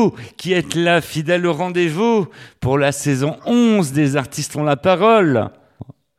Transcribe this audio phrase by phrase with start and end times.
[0.00, 2.26] vous qui êtes là, fidèles au rendez-vous
[2.60, 5.48] pour la saison 11 des artistes ont la parole.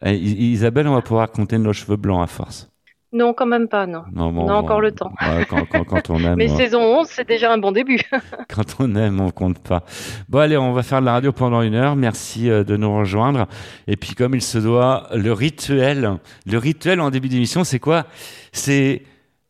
[0.06, 2.68] Eh, Isabelle, on va pouvoir compter nos cheveux blancs à force.
[3.14, 4.04] Non, quand même pas, non.
[4.14, 5.12] Non, bon, On a encore le temps.
[5.22, 8.00] ouais, quand, quand- quand on aime, Mais euh, saison 11, c'est déjà un bon début.
[8.56, 9.84] quand on aime, on compte pas.
[10.30, 11.98] Bon, allez, on va faire de la radio pendant une heure.
[11.98, 13.48] Merci euh, de nous rejoindre.
[13.88, 18.06] Et puis, comme il se doit, le rituel, le rituel en début d'émission, c'est quoi?
[18.54, 19.02] C'est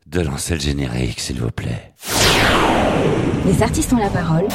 [0.07, 1.93] de lancer le générique, s'il vous plaît.
[3.43, 4.45] Les artistes ont la parole.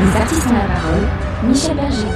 [0.00, 1.08] Les artistes ont la parole.
[1.46, 2.06] Michel Berger.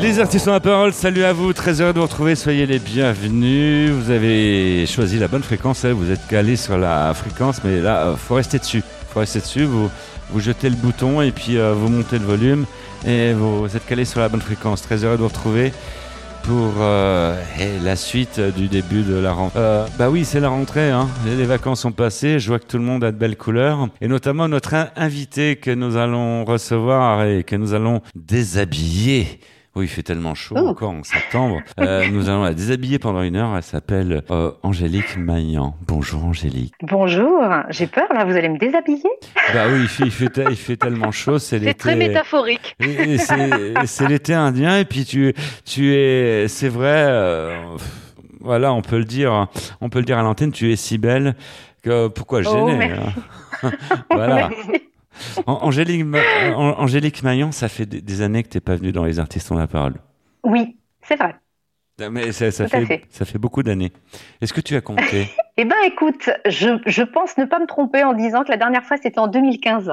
[0.00, 2.78] Les artistes ont la parole, salut à vous, très heureux de vous retrouver, soyez les
[2.78, 3.90] bienvenus.
[3.90, 8.06] Vous avez choisi la bonne fréquence, hein, vous êtes calé sur la fréquence, mais là,
[8.06, 8.82] euh, faut rester dessus.
[9.12, 9.90] faut rester dessus, vous,
[10.38, 12.64] jetez le bouton et puis euh, vous montez le volume
[13.06, 14.82] et vous êtes calé sur la bonne fréquence.
[14.82, 15.72] Très heureux de vous retrouver
[16.44, 17.38] pour euh,
[17.84, 19.58] la suite du début de la rentrée.
[19.60, 21.08] Euh, bah oui, c'est la rentrée, hein.
[21.26, 24.08] les vacances sont passées, je vois que tout le monde a de belles couleurs, et
[24.08, 29.40] notamment notre in- invité que nous allons recevoir et que nous allons déshabiller.
[29.78, 30.66] Oui, il fait tellement chaud Oh.
[30.66, 31.60] encore en septembre.
[31.78, 33.54] Euh, nous allons la déshabiller pendant une heure.
[33.56, 35.76] Elle s'appelle euh, Angélique Maillan.
[35.86, 36.74] Bonjour Angélique.
[36.82, 39.04] Bonjour, j'ai peur là, vous allez me déshabiller?
[39.54, 41.38] Bah oui, il fait, il fait, te- il fait tellement chaud.
[41.38, 42.08] C'est C'est très l'été.
[42.08, 42.74] métaphorique.
[42.80, 45.32] Et- et c'est l'été indien et puis tu
[45.64, 47.56] tu es c'est vrai euh,
[48.40, 49.46] voilà on peut le dire
[49.80, 51.36] on peut le dire à l'antenne tu es si belle
[51.84, 52.92] que pourquoi Oh, gêner
[53.62, 53.70] hein?
[54.10, 54.50] voilà
[55.46, 56.04] Angélique
[56.56, 59.66] Angélique Maillon ça fait des, années que t'es pas venue dans les artistes ont la
[59.66, 59.94] parole
[60.44, 61.34] Oui, c'est vrai.
[62.10, 63.02] mais ça, fait, fait.
[63.10, 63.92] ça fait beaucoup d'années
[64.40, 65.28] est-ce que tu as compté?
[65.60, 68.84] Eh ben écoute, je, je pense ne pas me tromper en disant que la dernière
[68.84, 69.92] fois c'était en 2015.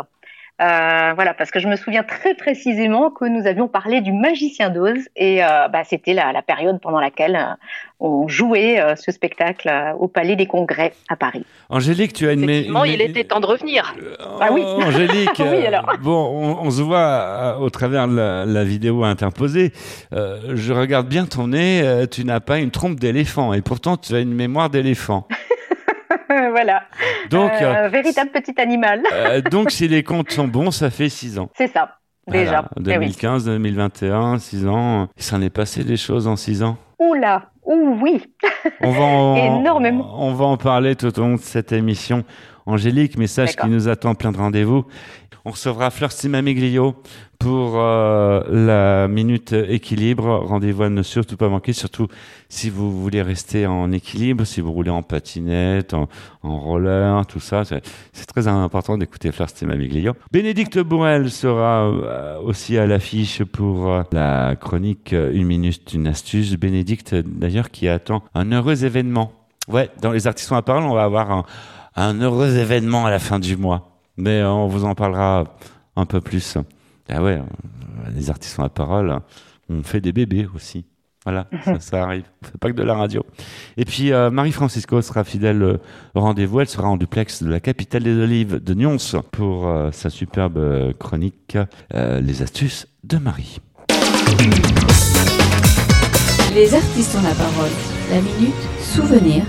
[0.61, 4.69] Euh, voilà, parce que je me souviens très précisément que nous avions parlé du Magicien
[4.69, 7.53] d'Oz et euh, bah, c'était la, la période pendant laquelle euh,
[7.99, 11.45] on jouait euh, ce spectacle euh, au Palais des Congrès à Paris.
[11.69, 13.95] Angélique tu as une Effectivement, une il était temps de revenir.
[14.39, 14.61] Ah oui.
[14.65, 15.91] Oh, Angélique, Oui, alors.
[16.01, 19.73] bon, on, on se voit au travers de la, la vidéo interposée.
[20.13, 23.97] Euh, je regarde bien ton nez, euh, tu n'as pas une trompe d'éléphant et pourtant
[23.97, 25.27] tu as une mémoire d'éléphant.
[26.55, 26.83] voilà,
[27.29, 31.37] Donc, Euh, véritable petit animal, euh, donc si les comptes sont bons, ça fait 6
[31.39, 31.49] ans.
[31.57, 32.65] c'est ça, déjà.
[32.75, 33.05] Voilà, Eh oui.
[33.07, 35.07] 2015, 2021, 6 ans.
[35.17, 36.77] Il s'en est passé des choses en 6 ans.
[36.99, 38.23] Oula, ouh oui,
[38.81, 40.15] On va en, Énormément.
[40.17, 42.23] On va en parler tout au long de cette émission.
[42.67, 44.85] Angélique, message qui nous attend plein de rendez-vous.
[45.47, 46.95] On recevra Fleur Simamiglio
[47.37, 50.43] pour euh, la minute équilibre.
[50.43, 52.07] Rendez-vous à ne surtout pas manquer, surtout
[52.49, 56.09] si vous voulez rester en équilibre, si vous roulez en patinette, en,
[56.41, 57.61] en roller, tout ça.
[57.63, 60.13] C'est très important d'écouter Fleur Simamiglio.
[60.31, 66.55] Bénédicte Bourrel sera euh, aussi à l'affiche pour euh, la chronique Une minute, une astuce.
[66.55, 69.31] Bénédicte, d'ailleurs, qui attend un heureux événement.
[69.67, 71.45] Ouais, dans les artistes à parole, on va avoir
[71.95, 73.94] un heureux événement à la fin du mois.
[74.17, 75.55] Mais euh, on vous en parlera
[75.95, 76.57] un peu plus.
[77.09, 77.41] Ah ouais,
[78.15, 79.19] les artistes à parole,
[79.69, 80.85] on fait des bébés aussi.
[81.25, 82.23] Voilà, ça, ça arrive.
[82.43, 83.25] Fait pas que de la radio.
[83.77, 85.77] Et puis, euh, Marie-Francisco sera fidèle euh,
[86.13, 86.61] au rendez-vous.
[86.61, 88.97] Elle sera en duplex de la capitale des olives de Nyons
[89.31, 91.57] pour euh, sa superbe chronique
[91.93, 93.59] euh, Les astuces de Marie.
[96.53, 97.71] Les artistes ont la parole.
[98.11, 99.43] La minute souvenir.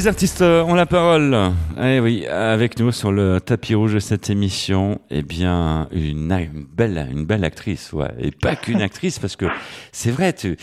[0.00, 1.36] Les artistes euh, ont la parole.
[1.78, 6.34] Eh oui, avec nous sur le tapis rouge de cette émission, eh bien, une,
[6.72, 8.08] belle, une belle actrice, ouais.
[8.18, 9.44] Et pas qu'une actrice, parce que
[9.92, 10.56] c'est vrai, tu,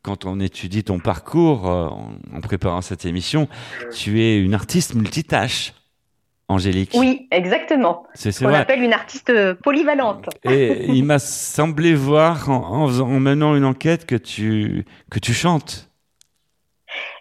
[0.00, 1.88] quand on étudie ton parcours euh,
[2.34, 3.46] en, préparant cette émission,
[3.94, 5.74] tu es une artiste multitâche,
[6.48, 6.92] Angélique.
[6.94, 8.04] Oui, exactement.
[8.14, 8.60] c'est c'est On vrai.
[8.60, 9.30] appelle une artiste
[9.62, 10.30] polyvalente.
[10.44, 15.18] Et il m'a semblé voir en, en, faisant- en menant une enquête que tu que
[15.18, 15.87] tu chantes.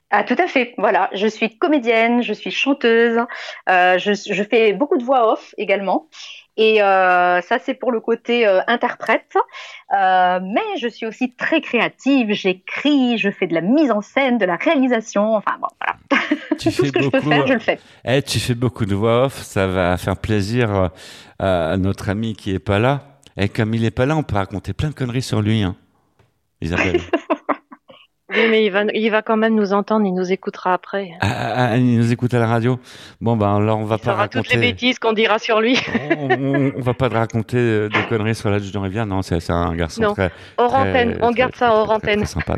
[0.10, 0.74] Ah, tout à fait.
[0.78, 3.20] Voilà, je suis comédienne, je suis chanteuse,
[3.70, 6.08] euh, je, je fais beaucoup de voix off également.
[6.56, 9.36] Et euh, ça, c'est pour le côté euh, interprète.
[9.92, 12.32] Mais je suis aussi très créative.
[12.32, 15.36] J'écris, je fais de la mise en scène, de la réalisation.
[15.36, 16.24] Enfin bon, voilà.
[16.58, 17.80] Tu Tout fais ce que je peux beaucoup, faire, je le fais.
[18.06, 20.92] Eh, tu fais beaucoup de voix off, ça va faire plaisir
[21.38, 23.20] à, à notre ami qui est pas là.
[23.36, 25.76] Et comme il est pas là, on peut raconter plein de conneries sur lui, hein.
[26.62, 27.02] Isabelle.
[28.30, 31.12] Oui, mais il va, il va quand même nous entendre, il nous écoutera après.
[31.22, 32.78] ah, ah, ah, il nous écoute à la radio.
[33.22, 34.72] Bon, ben alors on va Il pas saura toutes les raconter.
[34.74, 35.80] bêtises qu'on dira sur lui.
[36.20, 39.06] on, on- on va pas te raconter euh, des conneries sur l'adjudant Rivière.
[39.06, 40.14] Non, c'est c'est un garçon Non.
[40.14, 40.30] très.
[40.58, 42.18] Hors très- antenne, on garde ça hors antenne.
[42.18, 42.56] Très sympa.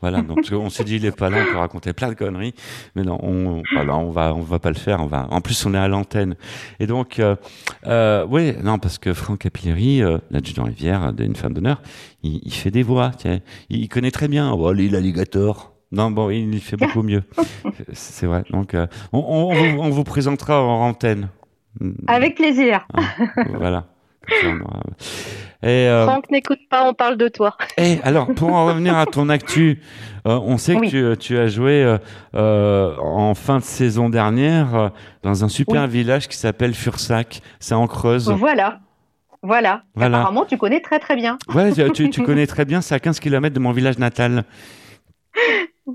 [0.00, 0.20] Voilà.
[0.22, 2.54] Donc qu'on s'est dit il est pas là, on peut raconter plein de conneries,
[2.96, 5.00] mais non, on, voilà, on va, on va pas le faire.
[5.00, 5.28] On va.
[5.30, 6.34] En plus, on est à l'antenne.
[6.80, 7.36] Et donc, euh,
[7.86, 11.80] euh, oui, non, parce que Franck Capilleri, euh, l'adjudant Rivière d'une femme d'honneur,
[12.24, 13.12] il, il fait des voix.
[13.16, 13.40] Tiens,
[13.70, 14.50] il, connaît très bien.
[14.52, 15.72] Oh, les l'alligator.
[15.92, 17.22] Non, bon, il fait beaucoup mieux.
[17.92, 18.42] C'est vrai.
[18.50, 21.28] Donc, euh, on, on, on vous, on vous présentera en antenne.
[22.06, 22.86] Avec plaisir.
[22.94, 23.02] Hein,
[23.58, 23.86] voilà.
[25.62, 27.56] Et, euh, Franck n'écoute pas, on parle de toi.
[27.78, 29.80] et alors, pour en revenir à ton actu,
[30.26, 30.90] euh, on sait Oui.
[30.90, 31.96] que tu, tu as joué
[32.34, 34.90] euh, en fin de saison dernière
[35.22, 37.40] dans un super village qui s'appelle Fursac.
[37.60, 38.30] C'est en Creuse.
[38.30, 38.80] Voilà.
[39.44, 39.82] Voilà.
[39.94, 40.20] Voilà.
[40.20, 41.38] Apparemment, tu connais très très bien.
[41.54, 44.44] Ouais, tu, connais très bien, c'est à 15 km de mon village natal.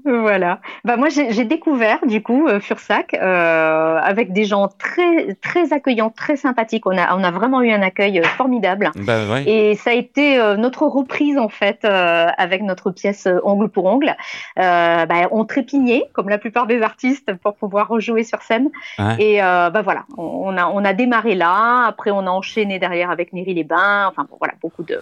[0.05, 0.61] Voilà.
[0.85, 6.11] Bah moi j'ai découvert du coup euh, Fursac euh, avec des gens très très accueillants,
[6.11, 6.85] très sympathiques.
[6.85, 8.91] On a on a vraiment eu un accueil euh, formidable.
[8.95, 9.49] Bah ouais.
[9.49, 13.85] Et ça a été euh, notre reprise en fait euh, avec notre pièce Ongle pour
[13.85, 14.15] ongle.
[14.55, 18.69] Bah, on trépignait comme la plupart des artistes pour pouvoir rejouer sur scène.
[18.99, 19.15] Ouais.
[19.19, 21.85] Et bah voilà, on on a on a démarré là.
[21.87, 24.07] Après on a enchaîné derrière avec Néry les Bains.
[24.07, 24.99] Enfin bon, voilà beaucoup de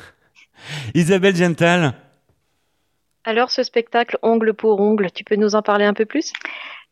[0.94, 1.94] Isabelle Gental.
[3.28, 6.32] Alors, ce spectacle Ongle pour Ongle, tu peux nous en parler un peu plus?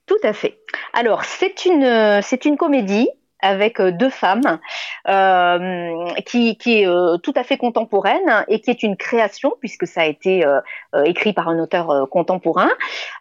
[0.06, 0.60] Tout à fait.
[0.92, 3.08] Alors, c'est une, c'est une comédie
[3.40, 4.60] avec euh, deux femmes
[5.08, 9.88] euh, qui, qui est euh, tout à fait contemporaine et qui est une création puisque
[9.88, 10.44] ça a été
[11.06, 12.70] écrit par un auteur contemporain.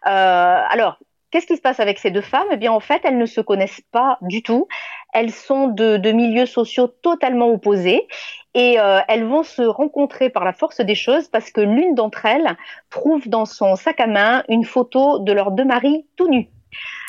[0.01, 0.97] Alors,
[1.31, 2.47] qu'est-ce qui se passe avec ces deux femmes?
[2.51, 4.67] Eh bien, en fait, elles ne se connaissent pas du tout.
[5.13, 8.09] Elles sont de, de milieux sociaux totalement opposés
[8.55, 12.25] et euh, elles vont se rencontrer par la force des choses parce que l'une d'entre
[12.25, 12.57] elles
[12.89, 16.49] trouve dans son sac à main une photo de leurs deux maris tout nus.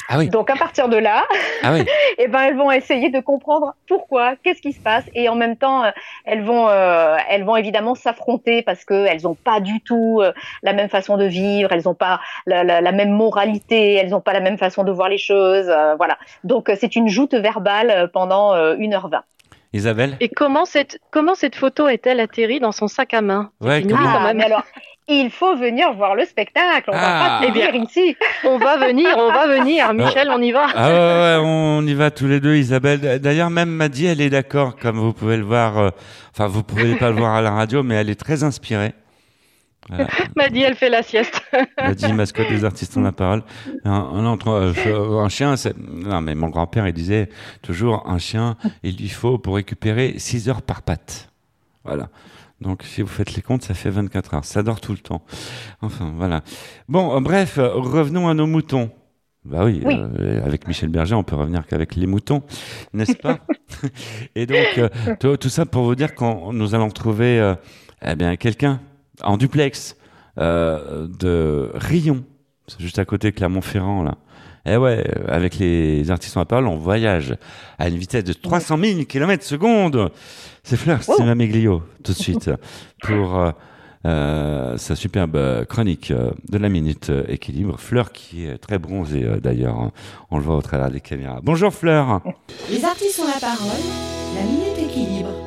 [0.08, 0.28] Ah oui.
[0.28, 1.24] Donc à partir de là,
[1.62, 1.84] Ah oui.
[2.18, 5.56] eh ben elles vont essayer de comprendre pourquoi, qu'est-ce qui se passe, et en même
[5.56, 5.90] temps euh,
[6.24, 10.32] elles vont euh, elles vont évidemment s'affronter parce que elles ont pas du tout euh,
[10.62, 14.20] la même façon de vivre, elles ont pas la, la, la même moralité, elles ont
[14.20, 16.18] pas la même façon de voir les choses, euh, voilà.
[16.44, 19.22] Donc c'est une joute verbale pendant euh, 1h20.
[19.76, 20.16] Isabelle.
[20.20, 23.50] Et comment cette, comment cette photo est-elle atterrie dans son sac à main?
[23.60, 24.36] Ouais, Dis-nous comment- quand même.
[24.38, 24.62] mais alors
[25.08, 27.00] il faut venir voir le spectacle, on Ah.
[27.00, 28.16] va pas Eh te dire ici.
[28.44, 29.92] On va venir, on va venir.
[29.94, 30.66] Michel, on y va.
[30.74, 33.20] Ah ouais, ouais, on y va tous les deux, Isabelle.
[33.20, 35.78] D'ailleurs, même Maddy, elle est d'accord, comme vous pouvez le voir.
[35.78, 35.90] euh,
[36.34, 38.94] enfin, vous pouvez pas le voir à la radio, mais elle est très inspirée.
[39.88, 40.06] Voilà.
[40.36, 41.40] m'a dit, elle fait la sieste.
[41.80, 43.42] Maddy, mascotte des artistes ont la parole.
[43.84, 45.76] Un, un, entre- euh, un chien, c'est...
[45.78, 47.28] Non, mais mon grand-père, il disait
[47.62, 51.30] toujours, un chien, il lui faut pour récupérer 6 heures par patte.
[51.84, 52.08] Voilà.
[52.60, 54.44] Donc, si vous faites les comptes, ça fait 24 heures.
[54.44, 55.22] Ça dort tout le temps.
[55.82, 56.42] Enfin, voilà.
[56.88, 58.90] Bon, euh, bref, euh, revenons à nos moutons.
[59.44, 59.94] Bah oui, Oui.
[60.18, 62.42] euh, avec Michel Berger, on peut revenir qu'avec les moutons,
[62.92, 63.38] n'est-ce pas?
[64.34, 64.88] Et donc, euh,
[65.20, 67.54] tout, tout ça pour vous dire qu'on nous allons trouver euh,
[68.04, 68.80] eh bien quelqu'un
[69.22, 69.96] en duplex
[70.38, 72.24] euh, de Rion,
[72.66, 74.16] c'est juste à côté de Clermont-Ferrand là.
[74.68, 77.36] Et ouais, avec les artistes en parole, on voyage
[77.78, 80.10] à une vitesse de 300 000 km secondes.
[80.64, 81.14] C'est Fleur Wow.
[81.14, 82.50] Stima Meglio, tout de suite,
[83.02, 83.52] pour euh,
[84.06, 87.78] euh, sa superbe chronique de la Minute Équilibre.
[87.78, 89.92] Fleur qui est très bronzée d'ailleurs, hein.
[90.32, 91.38] on le voit au travers des caméras.
[91.44, 92.20] Bonjour Fleur
[92.68, 93.68] Les artistes ont la parole.
[94.34, 95.45] La minute équilibre.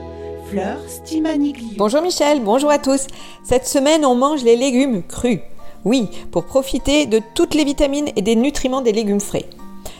[1.77, 3.05] Bonjour Michel, bonjour à tous.
[3.43, 5.39] Cette semaine, on mange les légumes crus.
[5.85, 9.45] Oui, pour profiter de toutes les vitamines et des nutriments des légumes frais.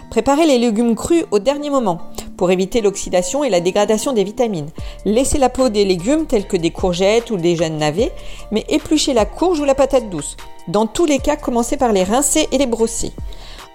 [0.09, 1.99] Préparez les légumes crus au dernier moment
[2.35, 4.69] pour éviter l'oxydation et la dégradation des vitamines.
[5.05, 8.11] Laissez la peau des légumes tels que des courgettes ou des jeunes navets,
[8.51, 10.35] mais épluchez la courge ou la patate douce.
[10.67, 13.11] Dans tous les cas, commencez par les rincer et les brosser.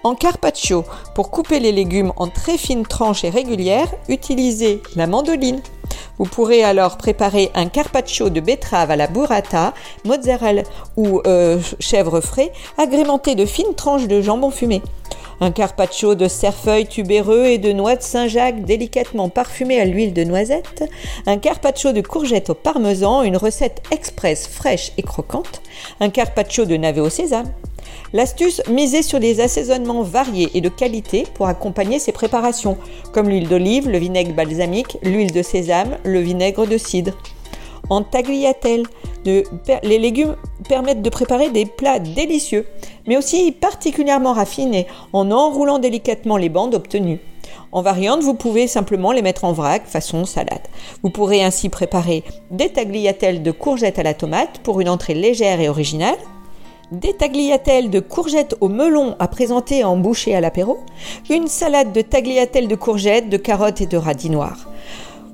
[0.05, 0.85] En carpaccio,
[1.15, 5.63] pour couper les légumes en très fines tranches et régulières, utilisez la mandoline.
[6.19, 10.61] Vous pourrez alors préparer un carpaccio de betterave à la burrata, mozzarella
[10.95, 14.83] ou euh, chèvre frais, agrémenté de fines tranches de jambon fumé.
[15.41, 20.23] Un carpaccio de cerfeuil tubéreux et de noix de Saint-Jacques délicatement parfumé à l'huile de
[20.23, 20.83] noisette.
[21.25, 25.63] Un carpaccio de courgettes au parmesan, une recette express fraîche et croquante.
[25.99, 27.51] Un carpaccio de navets au sésame.
[28.13, 32.77] L'astuce, miser sur des assaisonnements variés et de qualité pour accompagner ces préparations,
[33.13, 37.17] comme l'huile d'olive, le vinaigre balsamique, l'huile de sésame, le vinaigre de cidre.
[37.89, 38.83] En tagliatelle,
[39.25, 39.43] de-
[39.83, 40.35] les légumes
[40.67, 42.65] permettent de préparer des plats délicieux,
[43.07, 47.19] mais aussi particulièrement raffinés, en enroulant délicatement les bandes obtenues.
[47.71, 50.67] En variante, vous pouvez simplement les mettre en vrac façon salade.
[51.03, 55.59] Vous pourrez ainsi préparer des tagliatelles de courgettes à la tomate pour une entrée légère
[55.59, 56.15] et originale,
[56.91, 60.79] des tagliatelles de courgettes au melon à présenter en bouchée à l'apéro,
[61.29, 64.67] une salade de tagliatelles de courgettes, de carottes et de radis noirs.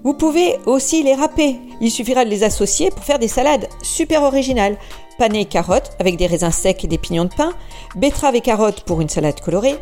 [0.03, 1.59] Vous pouvez aussi les râper.
[1.79, 4.77] Il suffira de les associer pour faire des salades super originales.
[5.19, 7.53] Pané carottes avec des raisins secs et des pignons de pain,
[7.95, 9.75] betterave et carottes pour une salade colorée,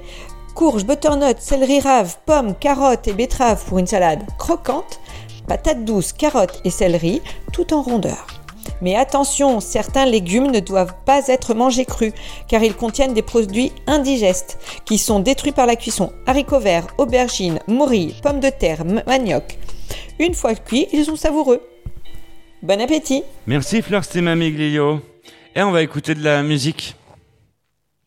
[0.56, 5.00] courge, butternut, céleri rave, pommes, carottes et betteraves pour une salade croquante,
[5.48, 7.22] patates douces, carottes et céleri
[7.54, 8.39] tout en rondeur.
[8.82, 12.14] Mais attention, certains légumes ne doivent pas être mangés crus,
[12.48, 16.12] car ils contiennent des produits indigestes, qui sont détruits par la cuisson.
[16.26, 19.58] Haricots verts, aubergines, morilles, pommes de terre, manioc.
[20.20, 21.62] Une fois cuits, ils sont savoureux.
[22.62, 25.02] Bon appétit Merci Fleur Stimamiglio.
[25.56, 26.96] Et on va écouter de la musique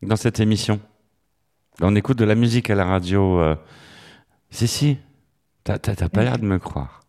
[0.03, 0.81] dans cette émission.
[1.81, 3.41] On écoute de la musique à la radio.
[3.41, 3.57] euh.
[4.51, 4.99] Si, si.
[5.65, 7.02] T'as pas l'air de me croire.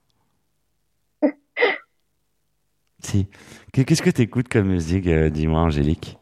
[3.05, 3.27] Si.
[3.72, 6.17] Qu'est- Qu'est-ce que t'écoutes comme musique, euh, dis-moi, Angélique?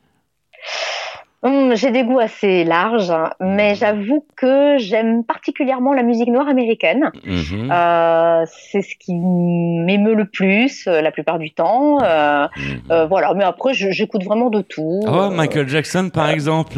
[1.44, 6.48] Hum, J'ai des goûts assez larges, hein, mais j'avoue que j'aime particulièrement la musique noire
[6.48, 7.12] américaine.
[7.26, 11.98] Mhm, Euh, c'est ce qui m'émeut le plus euh, la plupart du temps.
[12.04, 12.48] Euh,
[12.92, 15.00] euh, voilà, mais après j'écoute vraiment de tout.
[15.08, 16.78] Oh, Michael Jackson, par exemple.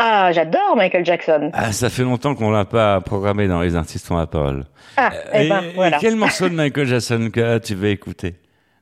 [0.00, 1.50] Ah, j'adore Michael Jackson.
[1.52, 4.64] Ah, ça fait longtemps qu'on l'a pas programmé dans les artistes ont la parole.
[4.96, 5.98] Ah, eh Et- ben et voilà.
[6.00, 8.34] quel morceau de Michael Jackson que tu veux écouter?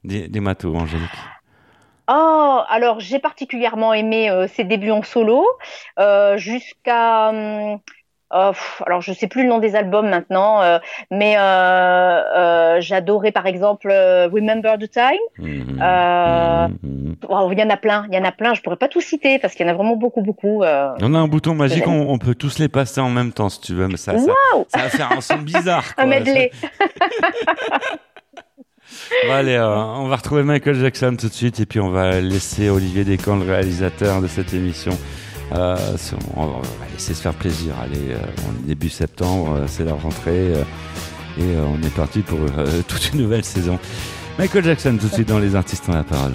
[0.07, 1.11] Dis- Dis-moi tout, Angélique.
[2.09, 5.45] Oh, alors j'ai particulièrement aimé euh, ses débuts en solo
[5.99, 7.31] euh, jusqu'à.
[7.31, 7.79] hum,
[8.33, 8.53] oh,
[8.87, 10.79] alors je sais plus le nom des albums maintenant, euh,
[11.11, 11.35] mais
[12.81, 15.19] j'adorais par exemple Remember the Time.
[17.29, 18.55] Wow, il y en a plein, il y en a plein.
[18.55, 20.63] Je pourrais pas tout citer parce qu'il y en a vraiment beaucoup, beaucoup.
[20.63, 20.65] On
[21.15, 23.75] a un bouton magique, on, on peut tous les passer en même temps si tu
[23.75, 25.83] veux, mais ça, ça, Waouh, ça va faire un son bizarre.
[25.97, 26.07] un quoi.
[26.07, 26.53] medley.
[29.31, 32.69] Allez, euh, on va retrouver Michael Jackson tout de suite et puis on va laisser
[32.69, 34.97] Olivier Descamps, le réalisateur de cette émission.
[35.53, 37.75] Euh, se faire plaisir.
[37.83, 38.19] Allez, euh,
[38.65, 40.53] début septembre, euh, c'est la rentrée
[41.39, 42.39] et on est parti pour
[42.89, 43.79] toute une nouvelle saison.
[44.39, 46.33] Michael Jackson tout de suite dans Les Artistes ont la parole.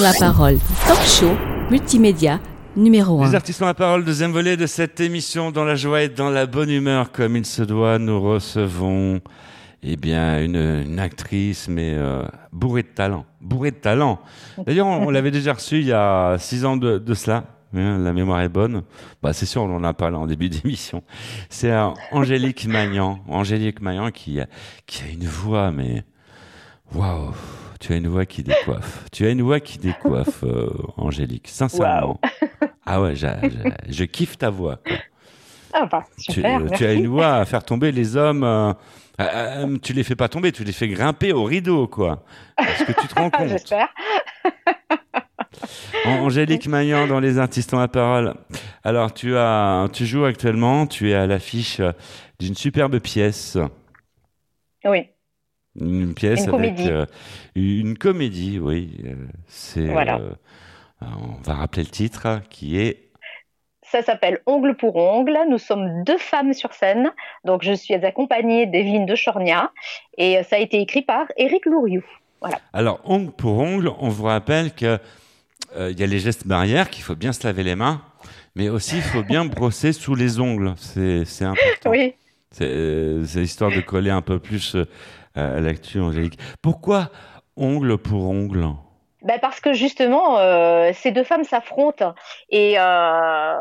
[0.00, 0.58] Les ont la parole.
[0.86, 1.36] Talk show,
[1.70, 2.40] multimédia,
[2.74, 3.34] numéro Les 1.
[3.34, 6.46] artistes ont la parole, deuxième volet de cette émission, dans la joie et dans la
[6.46, 9.20] bonne humeur, comme il se doit, nous recevons,
[9.82, 14.20] eh bien, une, actrice, mais euh, bourrée de talent, bourrée de talent.
[14.64, 17.44] D'ailleurs, on, l'avait déjà reçue il y a six ans de, cela.
[17.74, 18.82] hein, la mémoire est bonne.
[19.22, 21.02] Bah, c'est sûr, on en a parlé en début d'émission.
[21.50, 24.46] C'est euh, Angélique Magnan, Angélique Magnan qui a
[25.12, 26.04] une voix, mais
[26.94, 27.34] waouh,
[27.80, 29.04] tu as une voix qui décoiffe.
[29.10, 32.20] Tu as une voix qui décoiffe, euh, Angélique, sincèrement.
[32.86, 34.76] Ah ouais, je kiffe ta voix.
[34.86, 34.96] quoi.
[35.72, 36.84] Ah bah, Tu, super, euh, tu merci.
[36.84, 38.42] as une voix à faire tomber les hommes.
[38.44, 38.72] euh,
[39.20, 39.24] euh,
[39.66, 42.24] euh, tu les fais pas tomber, tu les fais grimper au rideau, quoi.
[42.58, 43.88] Est-ce que tu te rends compte J'espère.
[46.06, 48.34] An- Angélique Magnan dans Les Artistes la parole.
[48.82, 51.92] Alors, tu as, tu joues actuellement, tu es à l'affiche euh,
[52.38, 53.58] d'une superbe pièce.
[54.84, 55.06] Oui,
[55.78, 57.06] Une pièce Une avec euh,
[57.54, 58.96] une comédie, oui.
[59.04, 59.14] euh,
[59.46, 59.86] c'est.
[59.86, 60.18] Voilà.
[60.18, 60.32] euh,
[61.02, 63.08] on va rappeler le titre, qui est.
[63.82, 65.38] ça s'appelle Ongle pour ongle.
[65.48, 67.10] Nous sommes deux femmes sur scène.
[67.44, 69.70] Donc, je suis accompagnée d'Evelyne de Chornia
[70.18, 72.02] et euh, ça a été écrit par Éric Louriou.
[72.72, 74.98] Alors, ongle pour ongle, on vous rappelle que
[75.76, 78.02] euh, il y a les gestes barrières, qu'il faut bien se laver les mains,
[78.56, 80.74] mais aussi il faut bien brosser sous les ongles.
[80.76, 81.90] C'est important.
[81.90, 82.14] Oui.
[82.52, 84.84] C'est euh, c'est histoire de coller un peu plus euh,
[85.34, 86.38] à l'actu, Angélique.
[86.62, 87.10] Pourquoi
[87.56, 88.66] ongle pour ongle?
[89.22, 92.14] Ben parce que justement, euh, ces deux femmes s'affrontent
[92.48, 93.54] et euh,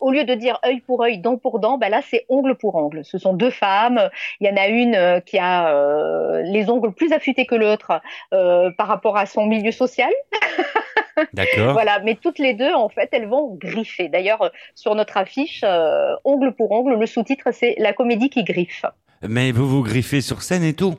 [0.00, 2.74] au lieu de dire œil pour œil, dent pour dent, ben là c'est ongle pour
[2.74, 3.04] ongle.
[3.04, 4.10] Ce sont deux femmes.
[4.40, 8.00] Il y en a une euh, qui a euh, les ongles plus affûtés que l'autre
[8.34, 10.10] euh, par rapport à son milieu social.
[11.32, 14.08] D'accord Voilà, mais toutes les deux en fait, elles vont griffer.
[14.08, 18.44] D'ailleurs, euh, sur notre affiche, euh, ongle pour ongle, le sous-titre c'est la comédie qui
[18.44, 18.84] griffe.
[19.22, 20.94] Mais vous vous griffez sur scène et tout?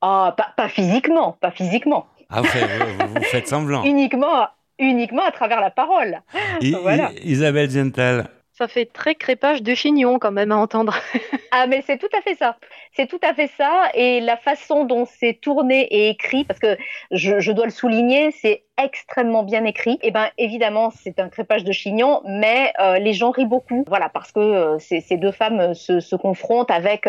[0.00, 3.84] Ah, pas, pas physiquement, pas physiquement, Ah, vous, faites- vous- vous faites semblant.
[3.84, 4.48] uniquement,
[4.78, 6.20] uniquement à travers la parole.
[6.60, 7.10] I- voilà.
[7.22, 8.26] Isabelle Gental,
[8.58, 10.94] Ça fait très crépage de chignon quand même à entendre.
[11.54, 12.56] Ah, mais c'est tout à fait ça.
[12.96, 13.90] C'est tout à fait ça.
[13.92, 16.78] Et la façon dont c'est tourné et écrit, parce que
[17.10, 19.98] je, je dois le souligner, c'est extrêmement bien écrit.
[20.02, 23.84] Et ben, évidemment, c'est un crépage de chignon, mais euh, les gens rient beaucoup.
[23.88, 27.08] Voilà, parce que euh, ces, ces deux femmes euh, se, se confrontent avec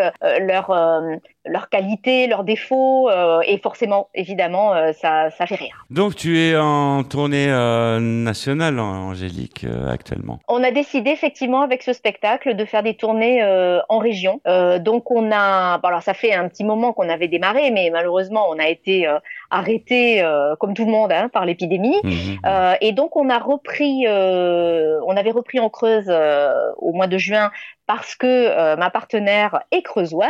[1.45, 5.85] leurs qualités, leurs défauts, euh, et forcément, évidemment, euh, ça, ça fait rire.
[5.89, 10.39] donc tu es en tournée euh, nationale, Angélique, actuellement.
[10.47, 13.43] On a décidé effectivement avec ce spectacle de faire des tournées
[13.89, 14.41] en région.
[14.79, 18.47] Donc on a, bon, alors ça fait un petit moment qu'on avait démarré, mais malheureusement
[18.49, 19.07] on a été
[19.53, 21.95] arrêté euh, comme tout le monde hein, par l'épidémie.
[22.03, 22.39] Mhm.
[22.45, 27.07] Euh, et donc on a repris, euh, on avait repris en Creuse euh, au mois
[27.07, 27.51] de juin
[27.85, 30.29] parce que euh, ma partenaire est creusoise.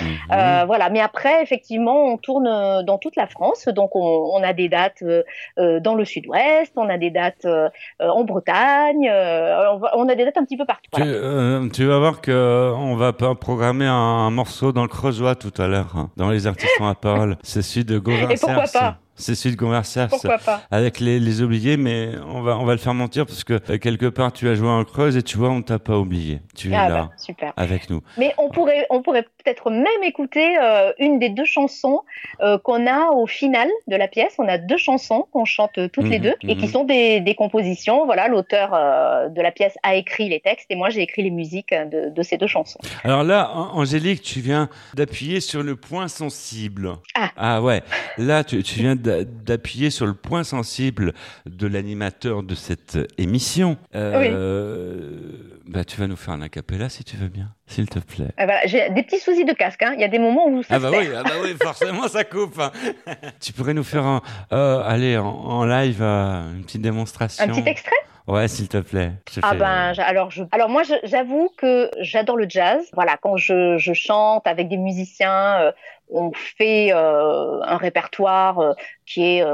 [0.00, 0.06] Mhm.
[0.32, 3.68] Euh, voilà, mais après, effectivement, on tourne euh, dans toute la France.
[3.68, 5.22] Donc, on, on a des dates euh,
[5.58, 7.68] euh, dans le sud-ouest, on a des dates euh,
[8.00, 10.90] en Bretagne, on, va- on a des dates un petit peu partout.
[10.92, 11.12] Tu, Voilà.
[11.12, 15.34] euh, tu vas voir que euh, on va programmer un, un morceau dans le Creusois
[15.34, 17.36] tout à l'heure, hein, dans les artistes en la parole.
[17.42, 18.98] C'est celui de Gauvin Et pourquoi pas?
[19.20, 22.72] C'est celui de Gauvin Pourquoi pas avec les, les oubliés, mais on va on va
[22.72, 25.36] le faire mentir parce que euh, quelque part tu as joué en Creuse et tu
[25.38, 26.40] vois on t'a pas oublié.
[26.56, 27.52] Tu es Ah là bah, super.
[27.56, 28.00] avec nous.
[28.18, 32.00] Mais on pourrait, on pourrait peut-être même écouter euh, une des deux chansons
[32.40, 34.34] euh, qu'on a au final de la pièce.
[34.38, 36.72] On a deux chansons qu'on chante toutes les Mhm, deux et qui mhm.
[36.72, 38.04] sont des, des compositions.
[38.06, 41.30] Voilà, l'auteur euh, de la pièce a écrit les textes et moi j'ai écrit les
[41.30, 42.78] musiques de, de ces deux chansons.
[43.04, 46.92] Alors là, An- Angélique, tu viens d'appuyer sur le point sensible.
[47.36, 47.60] Ah.
[47.62, 47.82] ouais.
[48.18, 51.12] Là, tu, tu viens d'a- d'appuyer sur le point sensible
[51.46, 53.76] de l'animateur de cette émission.
[53.94, 55.20] Euh,
[55.66, 58.32] Bah, tu vas nous faire un acapella si tu veux bien, s'il te plaît.
[58.36, 59.82] Voilà, j'ai des petits soucis de casque.
[59.82, 59.92] hein.
[59.94, 61.02] Il y a des moments où ça Ah se bah perd.
[61.04, 62.58] oui, ah bah oui, forcément ça coupe.
[62.58, 62.72] hein.
[63.40, 64.20] tu pourrais nous faire un,
[64.52, 67.44] euh, allez, en, en live euh, une petite démonstration.
[67.44, 67.94] Un petit extrait?
[68.30, 69.10] Ouais, s'il te plaît.
[69.42, 72.88] Ah ben, alors, je, alors moi, j'avoue que j'adore le jazz.
[72.94, 75.72] Voilà, quand je, je chante avec des musiciens, euh,
[76.10, 78.72] on fait euh, un répertoire euh,
[79.04, 79.44] qui est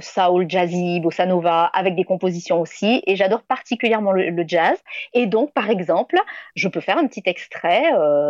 [0.00, 3.02] soul, jazzy, bossa nova, avec des compositions aussi.
[3.06, 4.78] Et j'adore particulièrement le, le jazz.
[5.14, 6.16] Et donc, par exemple,
[6.54, 7.84] je peux faire un petit extrait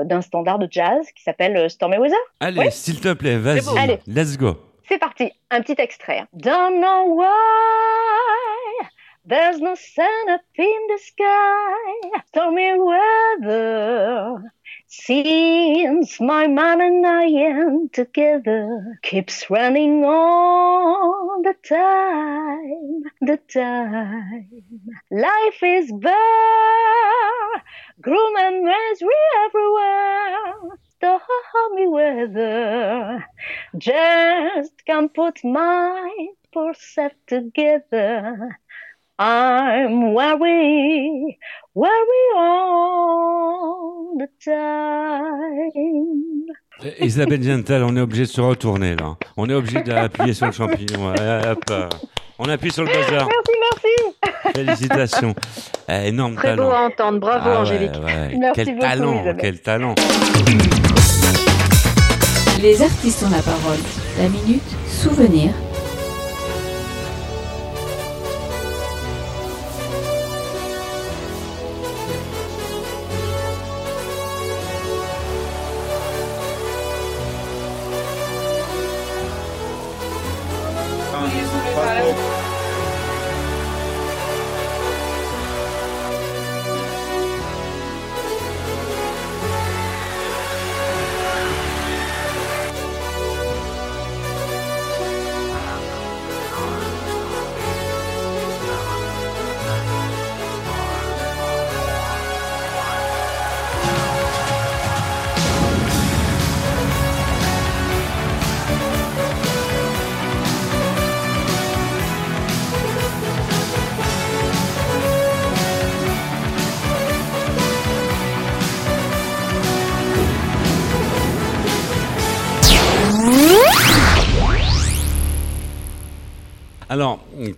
[0.05, 2.19] d'un standard de jazz qui s'appelle Stormy Weather.
[2.41, 2.67] Allez, Oui.
[2.71, 3.79] s'il te plaît, vas-y.
[3.79, 3.99] Allez.
[4.07, 4.57] Let's go.
[4.89, 6.25] C'est parti, un petit extrait.
[6.33, 7.27] Don't know why
[9.31, 14.43] there's no sun up in the sky, stormy weather.
[14.89, 24.65] Since my man and I am together, keeps running on the time, the time.
[25.13, 27.63] Life is bare,
[28.03, 30.77] gloom and misery everywhere.
[31.01, 33.25] The stormy weather.
[33.79, 38.59] Just can't put my poor self together.
[39.23, 41.37] I'm worry
[42.39, 46.47] all the time.
[46.83, 49.17] Eh, Isabelle Gental, on est obligé de se retourner là.
[49.37, 51.13] On est obligé d'appuyer sur le champignon.
[51.13, 51.71] Hop,
[52.39, 53.27] On appuie sur le buzzer.
[53.27, 53.89] Merci, merci.
[54.57, 55.35] Félicitations.
[55.87, 56.65] Eh, énorme Très talent.
[56.65, 57.21] beau à entendre.
[57.21, 57.91] Bravo, Ah ouais, Angélique.
[58.03, 58.37] ouais.
[58.39, 59.37] Merci Quel beaucoup, talent, Isabelle.
[59.39, 59.95] quel talent.
[62.63, 63.79] Les artistes ont la parole.
[64.19, 65.53] La minute souvenir.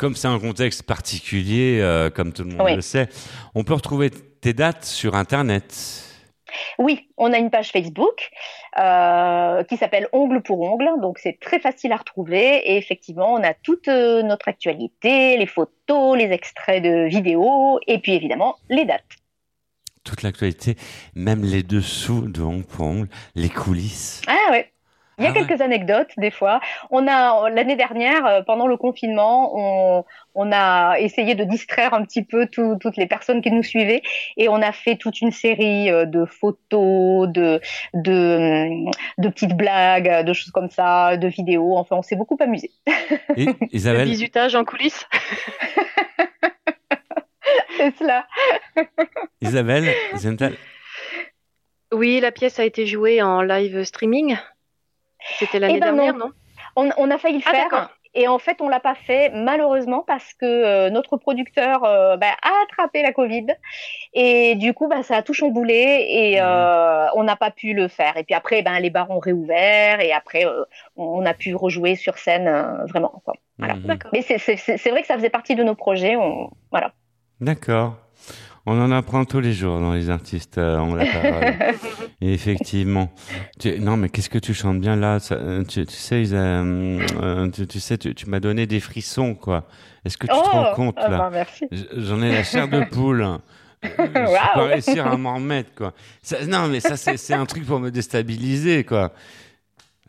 [0.03, 2.75] Comme c'est un contexte particulier, euh, comme tout le monde Oui.
[2.75, 3.09] le sait,
[3.55, 6.03] on peut retrouver tes dates sur Internet.
[6.81, 8.31] Oui, on a une page Facebook
[8.81, 12.69] euh, qui s'appelle Ongle pour Ongle, donc c'est très facile à retrouver.
[12.69, 18.01] Et effectivement, on a toute euh, notre actualité, les photos, les extraits de vidéos, et
[18.01, 19.05] puis évidemment les dates.
[20.03, 20.75] Toute l'actualité,
[21.15, 24.21] même les dessous de Ongle pour Ongle, les coulisses.
[24.27, 24.72] Ah ouais.
[25.19, 25.47] Il y a Ah ouais.
[25.47, 26.61] quelques anecdotes des fois.
[26.91, 32.03] On a l'année dernière, euh, pendant le confinement, on, on a essayé de distraire un
[32.05, 34.03] petit peu tout- toutes les personnes qui nous suivaient
[34.37, 37.61] et on a fait toute une série euh, de photos, de
[37.95, 38.69] de,
[39.19, 41.77] de petites blagues, de choses comme ça, de vidéos.
[41.77, 42.71] Enfin, on s'est beaucoup amusé.
[43.37, 45.07] Et Le Isabelle, bisutage en coulisses.
[47.77, 48.27] C'est cela.
[49.41, 50.55] Isabelle, Zental,
[51.93, 54.37] Oui, la pièce a été jouée en live streaming.
[55.39, 56.27] C'était l'année Eh ben dernière, non.
[56.27, 56.33] non?
[56.77, 57.91] On, on a failli le Ah, faire.
[58.15, 62.27] Et en fait, on l'a pas fait malheureusement parce que euh, notre producteur euh, bah,
[62.43, 63.47] a attrapé la Covid
[64.13, 66.43] et du coup, bah, ça a tout chamboulé et Mhm.
[66.47, 68.17] euh, on n'a pas pu le faire.
[68.19, 70.65] Et puis après, ben les bars ont réouvert et après, euh,
[70.97, 73.23] on a pu rejouer sur scène euh, vraiment.
[73.25, 73.35] Quoi.
[73.59, 73.75] Voilà.
[73.77, 73.83] Mhm.
[73.85, 74.11] D'accord.
[74.13, 76.17] Mais c'est- vrai que ça faisait partie de nos projets.
[76.17, 76.93] On, voilà.
[77.41, 77.97] D'accord.
[78.67, 81.55] On en apprend tous les jours dans les artistes, euh, on la parole.
[82.25, 83.13] Effectivement.
[83.59, 85.19] Tu- non, mais qu'est-ce que tu chantes bien là?
[85.19, 89.35] Ça- euh, tu, tu sais, euh, euh, tu, tu sais, tu, m'as donné des frissons,
[89.35, 89.67] quoi.
[90.05, 91.31] Est-ce que tu te rends compte ah là?
[91.31, 91.45] ben.
[91.73, 93.27] J- J'en ai la chair de poule.
[93.83, 94.69] Je vais pas Waouh.
[94.69, 95.95] réussir à m'en remettre, quoi.
[96.23, 99.13] Ça- non, mais ça, c'est un truc pour me déstabiliser, quoi.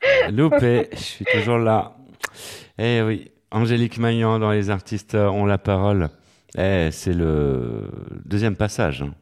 [0.04, 1.96] Euh, Loupé, je suis toujours là.
[2.78, 6.10] Eh oui, Angélique Magnan dans Les artistes euh, ont la parole.
[6.58, 7.90] Eh, c'est le
[8.26, 9.02] deuxième passage.
[9.02, 9.14] hein.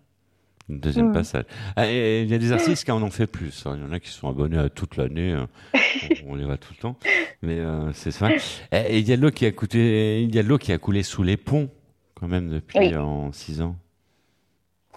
[0.70, 1.14] Deuxième Mm.
[1.14, 1.44] passage.
[1.76, 3.66] Ah, et Il y a des artistes qui en ont fait plus.
[3.66, 3.76] hein.
[3.78, 5.32] Il y en a qui sont abonnés à toute l'année.
[5.34, 5.50] hein.
[6.26, 6.96] on, on les voit tout le temps.
[7.42, 8.30] Mais euh, c'est ça.
[8.72, 10.58] Eh, Et il y a de l'eau qui a coûté, il y a de l'eau
[10.58, 11.70] qui a coulé sous les ponts,
[12.16, 12.96] quand même, depuis Oui.
[12.96, 13.76] en six ans.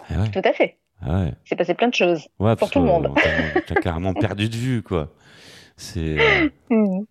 [0.09, 0.77] Ah ouais, Tout à fait.
[1.01, 1.33] ah ouais.
[1.45, 2.27] C'est passé plein de choses.
[2.39, 3.07] Ouais, Pour tout le monde.
[3.25, 5.11] euh, T'as carrément perdu de vue, quoi.
[5.77, 6.19] C'est.
[6.19, 7.05] euh, Mhm.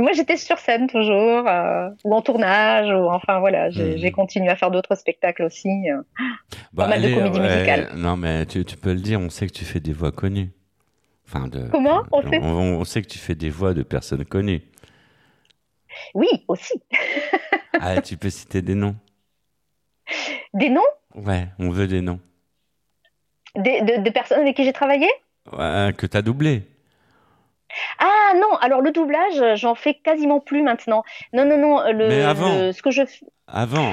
[0.00, 4.48] Moi, j'étais sur scène toujours, euh, ou en tournage, ou enfin voilà, j'ai j'ai continué
[4.48, 5.68] à faire d'autres spectacles aussi.
[5.90, 6.02] euh.
[6.72, 7.90] bah, mal de comédie musicale.
[7.96, 10.50] Non, mais tu, tu peux le dire, on sait que tu fais des voix connues.
[11.26, 14.24] Enfin, de, Comment On on, sait on sait que tu fais des voix de personnes
[14.24, 14.62] connues.
[16.14, 16.82] Oui, aussi.
[17.80, 18.96] Ah, tu peux citer des noms?
[20.54, 20.80] Des noms?
[21.14, 22.20] Ouais, on veut des noms.
[23.56, 25.08] des, de, de personnes avec qui j'ai travaillé?
[25.52, 26.62] Ouais, que t'as doublé.
[27.98, 31.02] Ah non, alors le doublage, j'en fais quasiment plus maintenant.
[31.32, 32.54] Non, non, non, le, Mais avant.
[32.56, 33.92] le- ce que je f- Avant.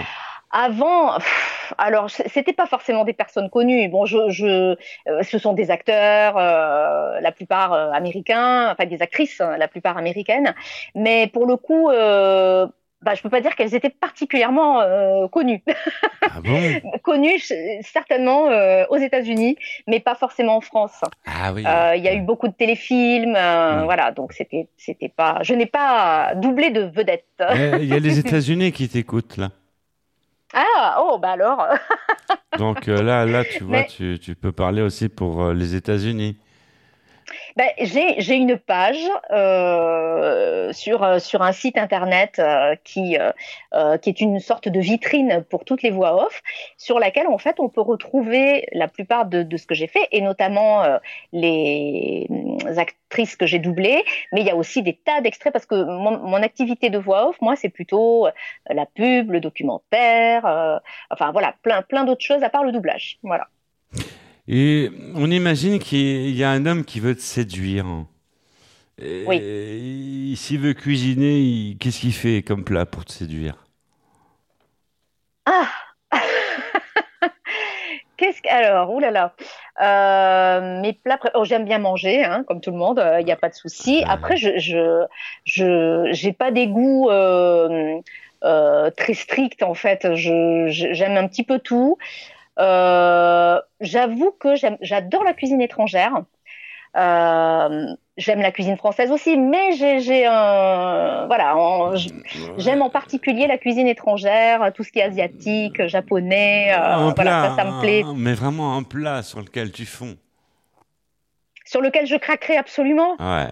[0.52, 3.90] avant, pff, alors c'était pas forcément des personnes connues.
[3.90, 4.76] Bon, je, je,
[5.10, 9.68] euh, ce sont des acteurs, euh, la plupart euh, américains, enfin des actrices, hein, la
[9.68, 10.56] plupart américaines.
[10.96, 12.66] Mais pour le coup, euh,
[13.01, 15.63] bah, je peux pas dire qu'elles étaient particulièrement euh, connues.
[16.29, 16.99] Ah bon?
[17.03, 17.39] Connues
[17.81, 19.55] certainement euh, aux États-Unis,
[19.88, 20.99] mais pas forcément en France.
[21.25, 21.63] Ah oui.
[21.65, 25.39] Euh, Il y a eu beaucoup de téléfilms, voilà, donc c'était, c'était pas.
[25.41, 27.25] Je n'ai pas doublé de vedette.
[27.39, 29.49] Eh, Il y a les États-Unis qui t'écoutent, là.
[30.53, 31.65] Ah, oh, bah alors.
[32.57, 36.38] Donc là, là, tu vois, Mais- tu, tu peux parler aussi pour les États-Unis.
[37.58, 43.32] Ben, j'ai une page euh, sur euh, sur un site internet euh, qui euh,
[43.74, 46.43] euh, qui est une sorte de vitrine pour toutes les voix off,
[46.78, 50.08] sur laquelle en fait on peut retrouver la plupart de, de ce que j'ai fait
[50.12, 51.00] et notamment euh,
[51.34, 55.65] les mm, actrices que j'ai doublées, mais il y a aussi des tas d'extraits parce
[55.65, 58.28] que mon, mon activité de voix off, moi c'est plutôt
[58.70, 63.48] la pub, le documentaire, enfin voilà plein plein d'autres choses à part le doublage, voilà.
[64.49, 67.86] Et on imagine qu'il y a un homme qui veut te séduire.
[68.99, 69.47] Et Oui.
[70.31, 73.65] il- S'il veut cuisiner, qu'est-ce qu'il fait comme plat pour te séduire?
[75.45, 75.71] Ah
[78.17, 79.36] Qu'est-ce que alors oulala
[79.81, 83.36] euh, mes plats oh, j'aime bien manger hein, comme tout le monde il n'y a
[83.36, 84.03] pas de souci.
[84.07, 85.05] Après je
[85.45, 87.99] je pas des goûts euh,
[88.43, 90.07] euh, très stricts en fait.
[90.15, 91.97] J'aime un petit peu tout.
[92.01, 96.24] euh, j'avoue que j'adore la cuisine étrangère
[96.96, 101.56] euh, j'aime la cuisine française aussi mais j'ai un voilà
[102.58, 106.74] J'aime en particulier la cuisine étrangère, tout ce qui est asiatique, japonais.
[106.74, 108.04] euh, voilà, plat, ça, ça me plaît.
[108.15, 110.17] mais vraiment un plat sur lequel tu fonds.
[111.65, 113.15] Sur lequel je craquerai absolument.
[113.20, 113.50] Ouais.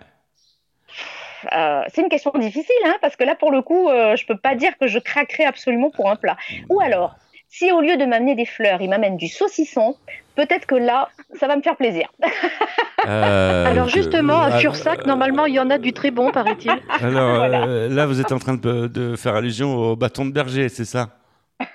[1.55, 4.37] Euh, c'est une question difficile, hein, parce que là, pour le coup, euh, je peux
[4.37, 6.37] pas dire que je craquerai absolument pour un plat.
[6.69, 7.15] Ou alors,
[7.57, 9.95] si au lieu de m'amener des fleurs, il m'amène du saucisson,
[10.35, 12.09] peut-être que là, ça va me faire plaisir.
[13.07, 16.71] Euh, Alors justement, à Fursac, normalement, il y en a du très bon, paraît-il.
[17.03, 17.61] Alors Voilà.
[17.67, 20.85] euh, là, vous êtes en train de, de faire allusion au bâton de berger, c'est
[20.85, 21.09] ça?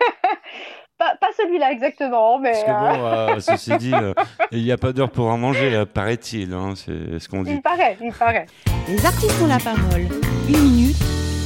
[0.99, 4.13] Pas, pas celui-là exactement, mais Parce que bon, euh, ceci dit, euh,
[4.51, 6.53] il n'y a pas d'heure pour en manger, paraît-il.
[6.53, 7.53] hein, c'est ce qu'on dit.
[7.53, 8.47] il paraît, il paraît.
[8.89, 10.09] Les artistes ont la parole.
[10.49, 10.97] Une minute,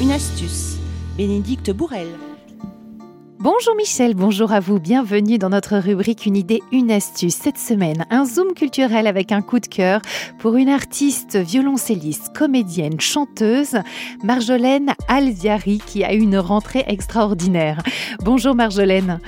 [0.01, 0.79] une astuce.
[1.18, 2.09] Bénédicte Bourrel.
[3.44, 7.35] Bonjour Michel, bonjour à vous, bienvenue dans notre rubrique Une idée, une astuce.
[7.35, 10.00] Cette semaine, un zoom culturel avec un coup de cœur
[10.38, 13.76] pour une artiste violoncelliste, comédienne, chanteuse,
[14.22, 17.83] Marjolaine Alziari, qui a eu une rentrée extraordinaire.
[18.20, 19.20] Bonjour Marjolaine.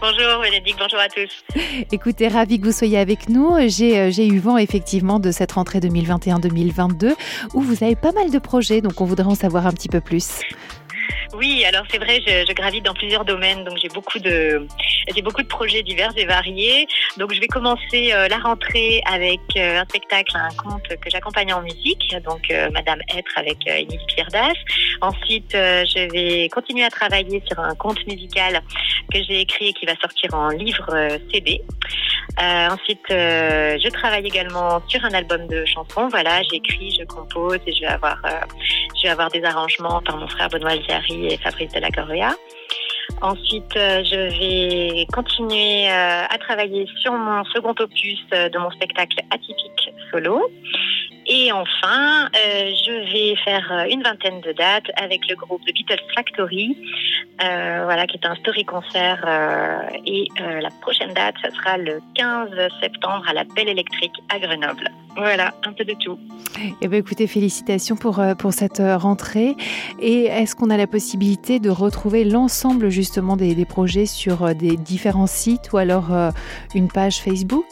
[0.00, 1.44] Bonjour Bénédicte, bonjour à tous.
[1.92, 3.54] Écoutez, ravi que vous soyez avec nous.
[3.54, 7.14] Euh, j'ai eu vent effectivement de cette rentrée 2021-2022
[7.54, 10.00] où vous avez pas mal de projets, donc on voudrait en savoir un petit peu
[10.00, 10.40] plus.
[11.36, 14.66] Oui, alors c'est vrai, je, je gravite dans plusieurs domaines, donc j'ai beaucoup de
[15.12, 16.86] j'ai beaucoup de projets divers et variés.
[17.16, 21.52] Donc je vais commencer euh, la rentrée avec euh, un spectacle, un conte que j'accompagne
[21.52, 24.54] en musique, donc euh, Madame Être avec Émilie Pierre Das.
[25.00, 28.62] Ensuite, je vais continuer à travailler sur un conte musical
[29.12, 30.86] que j'ai écrit et qui va sortir en livre
[31.32, 31.60] CD.
[32.38, 36.08] Ensuite, je travaille également sur un album de chansons.
[36.08, 38.18] Voilà, j'écris, je compose et je vais avoir,
[38.96, 42.34] je vais avoir des arrangements par mon frère Benoît Alziari Fabrice de la Correa.
[43.20, 48.70] Ensuite, euh, je vais continuer euh, à travailler sur mon second opus euh, de mon
[48.70, 50.50] spectacle atypique solo.
[51.26, 55.72] Et enfin, euh, je vais faire euh, une vingtaine de dates avec le groupe The
[55.72, 56.76] Beatles Factory,
[57.42, 59.24] euh, voilà, qui est un story concert.
[60.06, 64.90] et la prochaine date, ce sera le 15 septembre à la Belle Électrique à Grenoble.
[65.16, 66.18] Voilà, un peu de tout.
[66.82, 69.56] Eh bien, écoutez, félicitations pour, pour cette rentrée.
[70.00, 75.26] Et est-ce qu'on a la possibilité de retrouver l'ensemble justement des, projets sur des différents
[75.26, 76.10] sites ou alors
[76.74, 77.64] une page Facebook?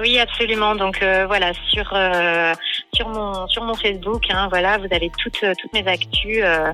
[0.00, 0.74] Oui, absolument.
[0.74, 2.52] Donc euh, voilà, sur euh,
[2.92, 6.72] sur mon sur mon Facebook, hein, voilà, vous avez toutes euh, toutes mes actus euh,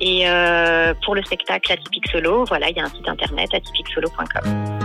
[0.00, 4.78] et euh, pour le spectacle Atypique Solo, voilà, il y a un site internet atypiquesolo.com.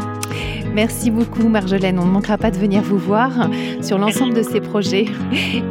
[0.73, 3.31] Merci beaucoup Marjolaine, on ne manquera pas de venir vous voir
[3.81, 5.05] sur l'ensemble de ces projets.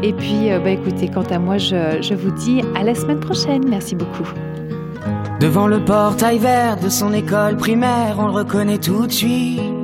[0.03, 3.69] Et puis, bah, écoutez, quant à moi, je, je vous dis à la semaine prochaine.
[3.69, 4.27] Merci beaucoup.
[5.41, 9.84] Devant le portail vert de son école primaire, on le reconnaît tout de suite.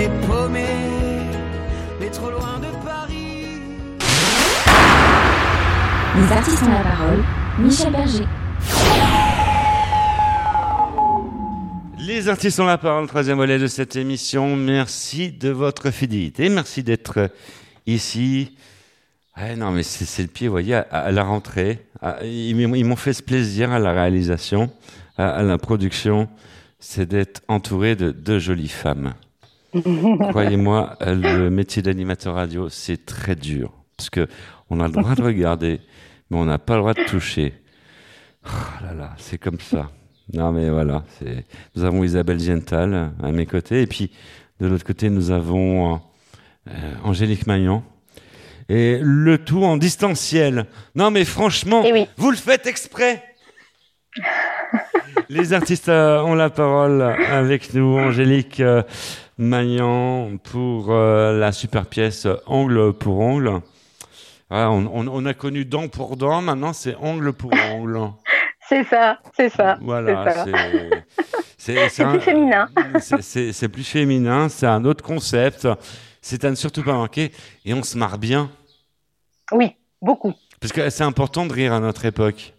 [0.00, 1.28] les paumés,
[2.00, 3.46] mais trop loin de Paris.
[6.16, 7.22] Les artistes ont la parole.
[7.58, 8.24] Michel Berger.
[11.98, 14.56] Les artistes ont la parole, troisième volet de cette émission.
[14.56, 16.48] Merci de votre fidélité.
[16.48, 17.30] Merci d'être
[17.86, 18.56] ici.
[19.36, 21.84] Ouais, non, mais c'est le pied, vous voyez, à, à la rentrée.
[22.00, 24.70] À- ils m'ont ils m'ont fait ce plaisir à la réalisation,
[25.18, 26.28] à, à la production,
[26.78, 29.12] c'est d'être entouré de deux jolies femmes.
[30.30, 33.72] Croyez-moi, le métier d'animateur radio, c'est très dur.
[33.96, 34.26] Parce que
[34.70, 35.80] on a le droit de regarder,
[36.30, 37.54] mais on n'a pas le droit de toucher.
[38.46, 39.90] Oh là là, c'est comme ça.
[40.32, 41.04] Non, mais voilà.
[41.74, 43.82] Nous avons Isabelle Gental à mes côtés.
[43.82, 44.10] Et puis,
[44.60, 46.00] de l'autre côté, nous avons
[46.68, 46.70] euh,
[47.02, 47.82] Angélique Magnon.
[48.68, 50.66] Et le tout en distanciel.
[50.94, 51.84] Non, mais franchement,
[52.16, 53.24] vous le faites exprès.
[55.28, 57.98] Les artistes euh, ont la parole avec nous.
[57.98, 58.82] Angélique euh,
[59.40, 63.60] Magnan pour euh, la super pièce Ongle pour ongle.
[64.50, 67.98] Voilà, on, on- on a connu dent pour dent, maintenant c'est ongle pour ongle.
[68.68, 69.78] C'est ça, c'est ça.
[69.82, 72.68] Voilà, c'est plus féminin.
[73.00, 75.66] c'est plus féminin, c'est un autre concept.
[76.22, 77.32] C'est à ne surtout pas manquer
[77.64, 78.48] et on se marre bien.
[79.50, 80.34] Oui, beaucoup.
[80.60, 82.54] Parce que c'est important de rire à notre époque.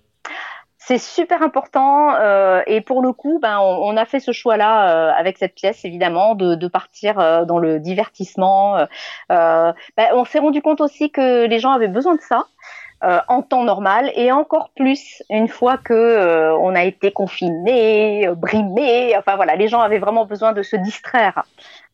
[0.92, 5.12] C'est super important euh, et pour le coup, ben, on, a fait ce choix-là euh,
[5.18, 8.76] avec cette pièce, évidemment, de, partir euh, dans le divertissement.
[9.30, 9.74] ben,
[10.14, 12.46] on s'est rendu compte aussi que les gens avaient besoin de ça
[13.30, 19.16] en temps normal et encore plus une fois que on a été confinés, euh, brimés.
[19.18, 21.46] Enfin voilà, les gens avaient vraiment besoin de se distraire.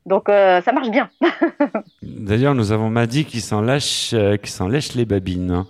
[0.08, 1.12] Donc ça marche bien.
[2.02, 5.66] D'ailleurs, nous avons Maddy qui s'en lâche, euh, qui s'en lèche les babines.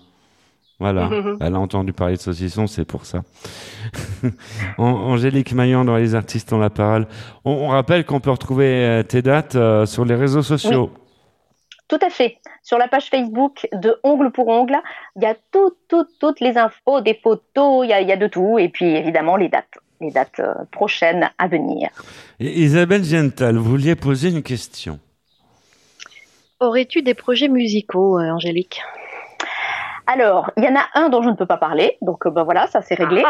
[0.80, 1.10] Voilà,
[1.42, 3.24] elle a entendu parler de saucisson, c'est pour ça.
[4.78, 7.08] An- Angélique Maillan dans Les Artistes ont la parole.
[7.46, 10.92] On, on rappelle qu'on peut retrouver euh, tes dates euh, sur les réseaux sociaux.
[11.88, 12.38] Tout à fait.
[12.63, 14.76] Sur la page Facebook de Ongle pour Ongle,
[15.16, 18.12] il y a toutes, toutes, toutes les infos, des photos, il y a, il y
[18.12, 18.60] a de tout.
[18.60, 21.90] Et puis évidemment les dates, les dates euh, prochaines à venir.
[22.40, 25.00] Et Isabelle Gental, vous vouliez poser une question?
[26.60, 28.82] Aurais-tu des projets musicaux, euh, Angélique?
[30.08, 32.43] Alors, il y en a un dont je ne peux pas parler, donc euh, ben
[32.43, 33.24] voilà, ça c'est réglé.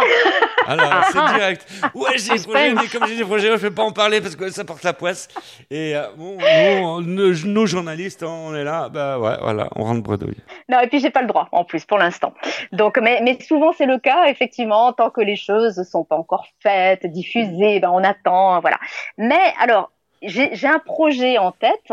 [0.68, 1.34] Alors, Ah, c'est ah.
[1.34, 1.68] direct.
[1.96, 4.22] Ouais, j'ai des projets, mais comme j'ai des projets, je ne vais pas en parler
[4.22, 5.28] parce que ça porte la poisse.
[5.72, 9.70] Et euh, bon, nous, on- nos, nos journalistes, hein, on est là, bah ouais, voilà,
[9.76, 10.38] on rentre bredouille.
[10.70, 12.34] Non, et puis j'ai pas le droit en plus pour l'instant.
[12.74, 16.46] Donc, mais, mais souvent c'est le cas effectivement, tant que les choses sont pas encore
[16.62, 18.78] faites, diffusées, ben on attend, voilà.
[19.18, 19.92] Mais alors,
[20.28, 21.92] j'ai un projet en tête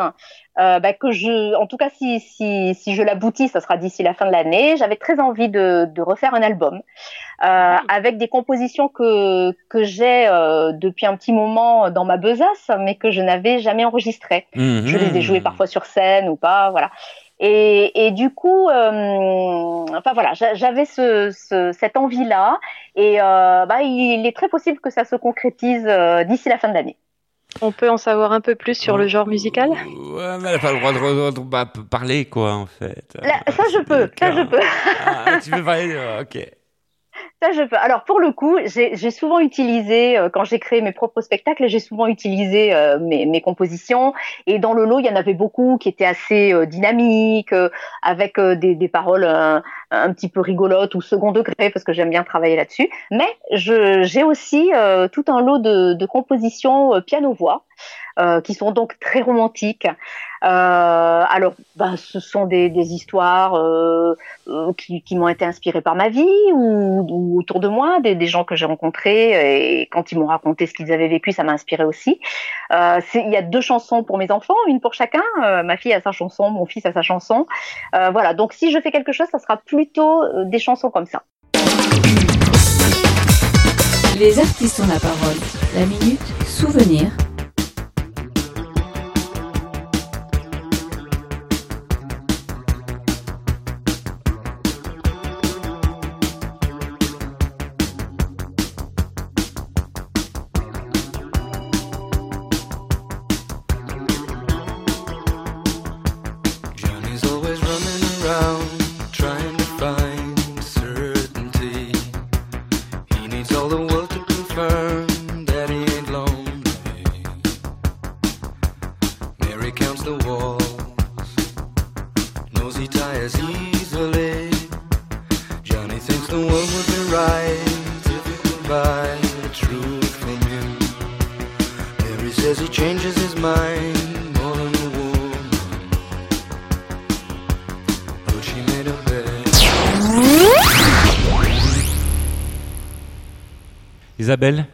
[0.59, 4.03] euh, ben, que je, en tout cas si si si je l'aboutis, ça sera d'ici
[4.03, 4.77] la fin de l'année.
[4.77, 6.81] J'avais très envie de de refaire un album
[7.45, 12.71] euh, avec des compositions que que j'ai euh, depuis un petit moment dans ma besace,
[12.79, 14.47] mais que je n'avais jamais enregistrées.
[14.55, 14.87] Mhm.
[14.87, 16.91] Je les ai jouées parfois sur scène ou pas, voilà.
[17.41, 22.59] Et, et du coup, euh, enfin voilà, j'a- j'avais ce, ce- cette envie-là,
[22.95, 26.69] et euh, bah, il est très possible que ça se concrétise euh, d'ici la fin
[26.69, 26.97] de l'année.
[27.61, 29.71] On peut en savoir un peu plus sur le genre musical?
[29.71, 30.93] Ouais, mais elle n'a pas le droit
[31.31, 33.17] de, bah, parler, quoi, en fait.
[33.23, 34.61] Là, ça je peux, ça je peux.
[35.07, 36.51] Ah, tu veux parler de- Ok.
[37.73, 41.81] Alors, pour le coup, j'ai souvent utilisé, euh, quand j'ai créé mes propres spectacles, j'ai
[41.81, 44.15] souvent utilisé euh, mes, compositions.
[44.47, 47.55] Et dans le lot, il y en avait beaucoup qui étaient assez euh, dynamiques,
[48.03, 52.57] avec des, paroles un petit peu rigolotes ou second degré, parce que j'aime bien travailler
[52.57, 52.89] là-dessus.
[53.11, 54.71] Mais j'ai aussi
[55.13, 57.65] tout un lot de, compositions piano-voix.
[58.19, 59.87] Euh, qui sont donc très romantiques.
[59.87, 64.15] Euh, alors, ben, ce sont des, des histoires euh,
[64.77, 68.27] qui, qui m'ont été inspirées par ma vie ou, ou autour de moi, des, des
[68.27, 71.53] gens que j'ai rencontrés et quand ils m'ont raconté ce qu'ils avaient vécu, ça m'a
[71.53, 72.21] inspiré aussi.
[72.71, 75.23] Il y a deux chansons pour mes enfants, une pour chacun.
[75.65, 77.47] Ma fille a sa chanson, mon fils a sa chanson.
[77.93, 81.23] Voilà, donc si je fais quelque chose, ça sera plutôt des chansons comme ça.
[84.19, 85.39] Les artistes ont la parole.
[85.75, 87.11] La minute souvenir.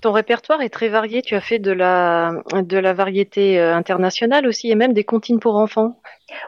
[0.00, 1.22] Ton répertoire est très varié.
[1.22, 5.40] Tu as fait de la, de la variété euh, internationale aussi et même des comptines
[5.40, 6.00] pour enfants.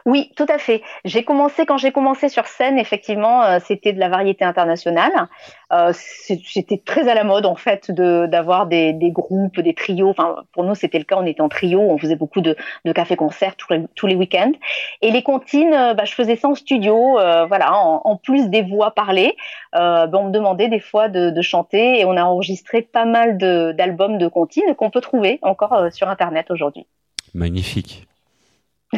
[0.05, 0.81] Oui, tout à fait.
[1.05, 5.11] J'ai commencé quand j'ai commencé sur scène, effectivement, euh, c'était de la variété internationale.
[5.71, 10.09] Euh, c'était très à la mode en fait d'avoir des, des groupes, des trios.
[10.09, 11.15] Enfin, pour nous, c'était le cas.
[11.17, 12.55] On était en trio, on faisait beaucoup de,
[12.85, 14.51] de cafés-concerts tous les, tous les week-ends.
[15.01, 17.19] Et les comptines, euh, bah, je faisais ça en studio.
[17.19, 19.35] euh, voilà, en, plus des voix parlées,
[19.73, 23.37] bah, on me demandait des fois de, de chanter et on a enregistré pas mal
[23.37, 26.85] d'albums de comptines qu'on peut trouver encore sur Internet aujourd'hui.
[27.33, 28.05] Magnifique.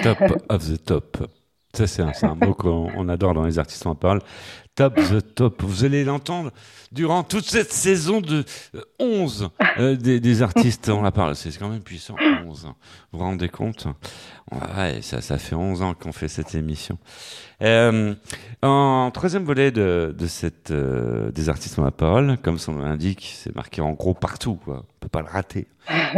[0.04, 0.18] Top
[0.50, 1.18] of the top.
[1.74, 4.22] Ça, c'est un, un mot qu'on on adore dans les artistes en parle.
[4.76, 5.64] Top the top.
[5.64, 6.52] Vous allez l'entendre
[6.92, 8.44] durant toute cette saison de
[8.76, 9.50] euh, 11
[9.80, 11.38] euh, des, des artistes on la parle.
[11.38, 12.16] C'est quand même puissant,
[12.46, 12.66] 11.
[12.66, 12.74] Vous
[13.18, 13.88] vous rendez compte?
[14.52, 16.98] Ouais, ça, fait 11 ans qu'on fait cette émission.
[17.62, 18.16] Euh,
[18.62, 22.84] en troisième volet de, de cette, euh, des artistes ont la parole, comme son nom
[22.84, 24.56] l'indique, c'est marqué en gros partout.
[24.56, 24.84] Quoi.
[24.86, 25.68] On peut pas le rater.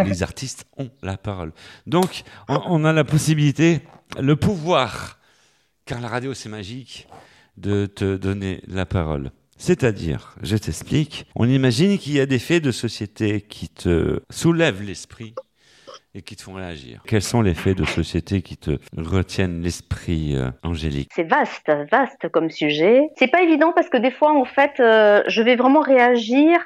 [0.04, 1.54] Les artistes ont la parole.
[1.86, 3.82] Donc, on, on a la possibilité,
[4.20, 5.20] le pouvoir,
[5.86, 7.08] car la radio c'est magique,
[7.58, 9.32] de te donner la parole.
[9.58, 14.84] C'est-à-dire, je t'explique, on imagine qu'il y a des faits de société qui te soulèvent
[14.84, 15.34] l'esprit
[16.14, 17.02] et qui te font réagir.
[17.08, 21.10] Quels sont les faits de société qui te retiennent l'esprit, euh, Angélique?
[21.14, 23.02] C'est vaste, vaste comme sujet.
[23.18, 26.60] C'est pas évident parce que des fois, en fait, euh, je vais vraiment réagir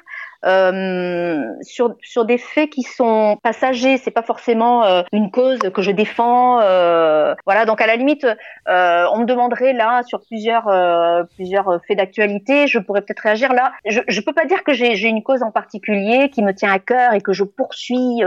[0.44, 3.96] euh, sur sur des faits qui sont passagers.
[3.98, 6.60] C'est pas forcément euh, une cause que je défends.
[6.60, 7.64] euh, voilà.
[7.64, 12.66] Donc à la limite, euh, on me demanderait là sur plusieurs euh, plusieurs faits d'actualité,
[12.66, 13.72] je pourrais peut-être réagir là.
[13.86, 16.78] Je je peux pas dire que j'ai une cause en particulier qui me tient à
[16.78, 18.22] cœur et que je poursuis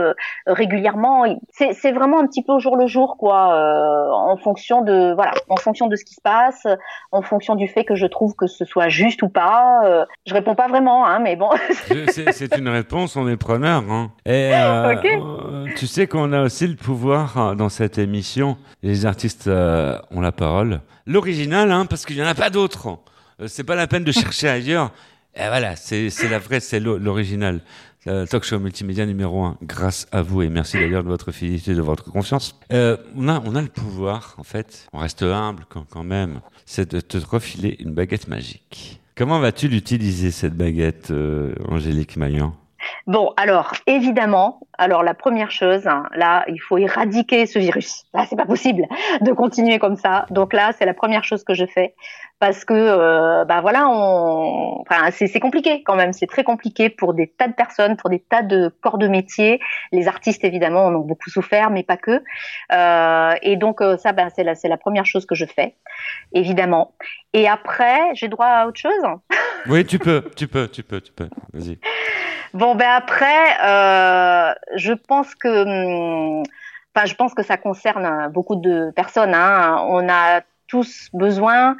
[0.46, 1.26] régulièrement.
[1.50, 5.58] C'est vraiment un petit peu au jour le jour quoi, en fonction de voilà, en
[5.58, 6.66] fonction de ce qui se passe,
[7.12, 10.06] en fonction du fait que je trouve que ce soit juste ou pas.
[10.26, 11.50] Je réponds pas vraiment, hein, mais bon.
[12.12, 13.84] C'est une réponse, on est preneur.
[13.90, 14.12] Hein.
[14.26, 18.58] Et euh, euh, tu sais qu'on a aussi le pouvoir euh, dans cette émission.
[18.84, 20.82] Les artistes euh, ont la parole.
[21.08, 22.98] L'original, hein, parce qu'il n'y en a pas d'autres.
[23.42, 24.92] Euh, c'est pas la peine de chercher ailleurs.
[25.36, 27.62] Et voilà, c'est c'est la vraie, c'est l'o- l'original.
[28.30, 31.82] Talk show multimédia numéro un, grâce à vous et merci d'ailleurs de votre fidélité, de
[31.82, 32.56] votre confiance.
[32.72, 34.88] Euh, on a, on a le pouvoir, en fait.
[34.94, 36.40] On reste humble quand, quand même.
[36.68, 39.02] C'est de te refiler une baguette magique.
[39.18, 42.54] Comment vas-tu l'utiliser cette baguette, euh, Angélique Maillan?
[43.08, 48.04] Bon, alors évidemment, alors la première chose, hein, là, il faut éradiquer ce virus.
[48.14, 48.88] Là, c'est pas possible
[49.22, 50.26] de continuer comme ça.
[50.30, 51.96] Donc là, c'est la première chose que je fais
[52.40, 56.12] parce que, euh, bah voilà, on, enfin, c'est compliqué quand même.
[56.14, 59.60] C'est très compliqué pour des tas de personnes, pour des tas de corps de métier.
[59.92, 62.22] Les artistes évidemment en ont beaucoup souffert, mais pas que.
[62.74, 65.76] Euh, et donc euh, ça, ben c'est la c'est la première chose que je fais,
[66.34, 66.94] évidemment.
[67.34, 68.92] Et après, j'ai droit à autre chose?
[69.68, 71.30] Oui, tu peux, tu peux, tu peux, tu peux.
[71.54, 71.80] Vas-y.
[72.56, 76.44] Bon, ben après, euh, je pense que, hum,
[76.96, 79.34] enfin, je pense que ça concerne beaucoup de personnes.
[79.34, 79.86] Hein.
[79.90, 81.76] On a tous besoin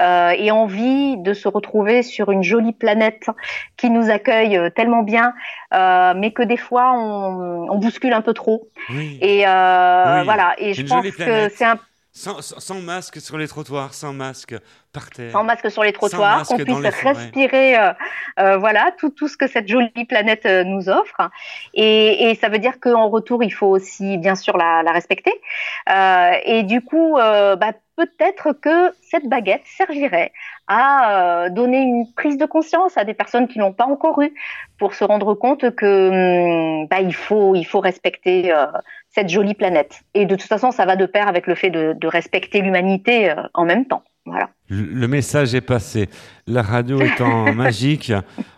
[0.00, 3.28] euh, et envie de se retrouver sur une jolie planète
[3.76, 5.34] qui nous accueille euh, tellement bien,
[5.72, 8.68] euh, mais que des fois on, on bouscule un peu trop.
[8.90, 9.18] Oui.
[9.22, 10.56] Et Oui, voilà.
[10.58, 11.78] Et je pense que c'est un
[12.12, 14.56] sans masque sur les trottoirs, sans masque
[14.98, 15.30] par terre.
[15.30, 17.92] sans masque sur les trottoirs, qu'on puisse respirer, euh,
[18.40, 21.30] euh, voilà, tout, tout ce que cette jolie planète euh, nous offre.
[21.74, 25.32] Et, et ça veut dire qu'en retour, il faut aussi, bien sûr, la, la respecter.
[26.44, 30.32] Et du coup, bah, peut-être que cette baguette servirait
[30.68, 34.34] à donner une prise de conscience à des personnes qui l'ont pas encore eu,
[34.78, 38.66] pour se rendre compte que hum, bah, il faut, il faut respecter euh,
[39.10, 40.00] cette jolie planète.
[40.14, 43.30] Et de toute façon, ça va de pair avec le fait de, de respecter l'humanité
[43.30, 44.02] euh, en même temps.
[44.28, 44.50] Voilà.
[44.68, 46.08] Le le message est passé.
[46.46, 48.12] La radio étant magique,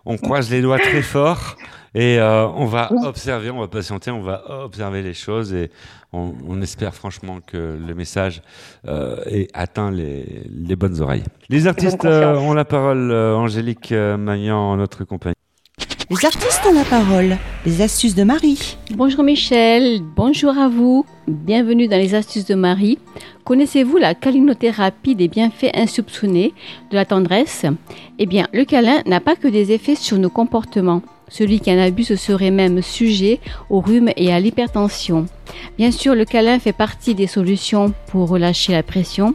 [0.04, 1.56] on croise les doigts très fort
[1.94, 5.70] et euh, on va observer, on va patienter, on va observer les choses et
[6.12, 8.42] on, on espère franchement que le message
[8.86, 11.24] euh, ait atteint les, les bonnes oreilles.
[11.48, 15.34] Les artistes euh, ont la parole, euh, Angélique euh, Magnan en notre compagnie.
[16.10, 17.36] Les artistes ont la parole.
[17.64, 18.76] Les astuces de Marie.
[18.96, 21.06] Bonjour Michel, bonjour à vous.
[21.28, 22.98] Bienvenue dans les astuces de Marie.
[23.44, 26.52] Connaissez-vous la câlinothérapie des bienfaits insoupçonnés
[26.90, 27.64] de la tendresse?
[28.18, 31.02] Eh bien, le câlin n'a pas que des effets sur nos comportements.
[31.28, 35.26] Celui qui en abuse serait même sujet au rhume et à l'hypertension.
[35.78, 39.34] Bien sûr, le câlin fait partie des solutions pour relâcher la pression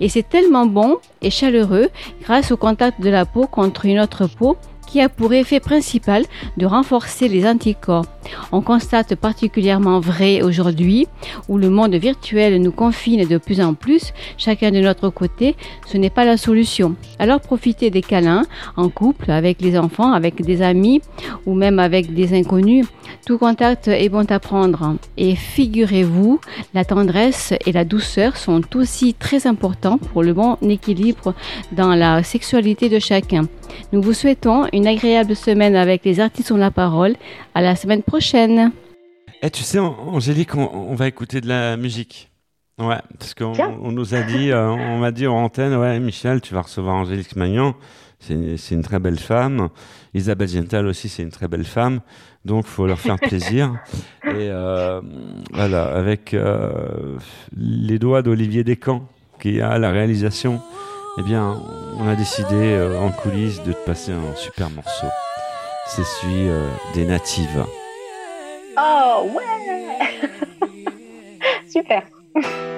[0.00, 1.88] et c'est tellement bon et chaleureux
[2.22, 4.56] grâce au contact de la peau contre une autre peau
[5.00, 6.24] a pour effet principal
[6.56, 8.06] de renforcer les anticorps.
[8.52, 11.06] On constate particulièrement vrai aujourd'hui
[11.48, 15.96] où le monde virtuel nous confine de plus en plus, chacun de notre côté, ce
[15.96, 16.96] n'est pas la solution.
[17.18, 18.44] Alors profitez des câlins
[18.76, 21.00] en couple, avec les enfants, avec des amis
[21.46, 22.86] ou même avec des inconnus.
[23.26, 24.96] Tout contact est bon à prendre.
[25.16, 26.40] Et figurez-vous,
[26.74, 31.34] la tendresse et la douceur sont aussi très importants pour le bon équilibre
[31.72, 33.46] dans la sexualité de chacun.
[33.92, 37.14] Nous vous souhaitons une agréable semaine avec les artistes ont la parole.
[37.54, 38.72] À la semaine prochaine.
[39.42, 42.30] Eh, tu sais, An- Angélique, on, on va écouter de la musique.
[42.78, 46.40] Ouais, parce qu'on on nous a dit, euh, on m'a dit en antenne, ouais, Michel,
[46.42, 47.74] tu vas recevoir Angélique Magnan.
[48.18, 49.68] C'est une, c'est une très belle femme.
[50.14, 52.00] Isabelle Gental aussi, c'est une très belle femme.
[52.44, 53.74] Donc, faut leur faire plaisir.
[54.24, 55.00] Et euh,
[55.52, 57.16] voilà, avec euh,
[57.56, 59.06] les doigts d'Olivier Descamps,
[59.40, 60.60] qui a la réalisation,
[61.18, 61.62] eh bien,
[61.98, 65.06] on a décidé euh, en coulisses de te passer un super morceau.
[65.86, 67.64] C'est celui euh, des natives.
[68.78, 69.98] Oh ouais
[71.68, 72.02] Super.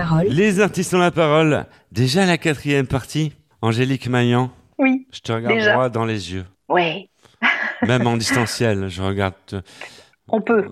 [0.00, 0.26] parole.
[0.28, 1.66] Les artistes ont la parole.
[1.92, 3.32] Déjà la quatrième partie.
[3.62, 5.06] Angélique Maillan, Oui.
[5.12, 5.72] je te regarde Déjà.
[5.72, 6.44] droit dans les yeux.
[6.68, 7.08] Ouais.
[7.82, 9.34] Même en distanciel, je regarde.
[10.28, 10.66] On peut.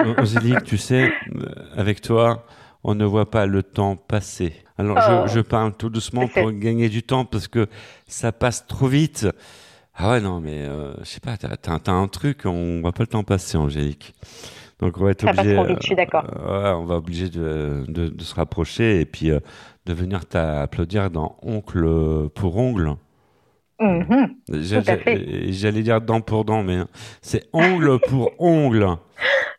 [0.00, 2.46] Euh, Angélique, tu sais, euh, avec toi,
[2.84, 4.54] on ne voit pas le temps passer.
[4.78, 5.24] Alors, Oh.
[5.28, 7.66] je, je parle tout doucement pour gagner du temps parce que
[8.08, 9.26] ça passe trop vite.
[9.94, 12.92] Ah ouais, non, mais euh, je sais pas, t'as, t'as- t'as un truc, on voit
[12.92, 14.14] pas le temps passer, Angélique.
[14.80, 15.54] Donc, on va être obligé.
[15.54, 16.24] trop vite, je suis d'accord.
[16.24, 19.40] euh, ouais, on va obligé de, de, de se rapprocher et puis euh,
[19.86, 22.94] de venir t'applaudir dans Oncle pour Ongle.
[23.80, 24.34] Mhm.
[24.52, 26.80] J'ai- J'allais dire dent pour dent, mais
[27.22, 28.86] c'est ongle pour ongle.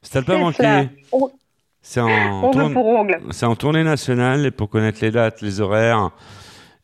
[0.03, 0.89] Ça t'a pas C'est manqué
[1.81, 2.75] C'est en, tourne-
[3.31, 6.11] c'est en tournée nationale et pour connaître les dates, les horaires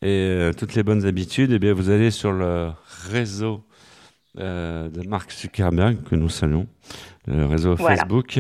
[0.02, 2.70] et euh, toutes les bonnes habitudes, eh bien, vous allez sur le
[3.10, 3.64] réseau
[4.40, 6.68] euh, de Mark Zuckerberg, que nous saluons,
[7.28, 7.98] le réseau Voilà.
[7.98, 8.38] Facebook.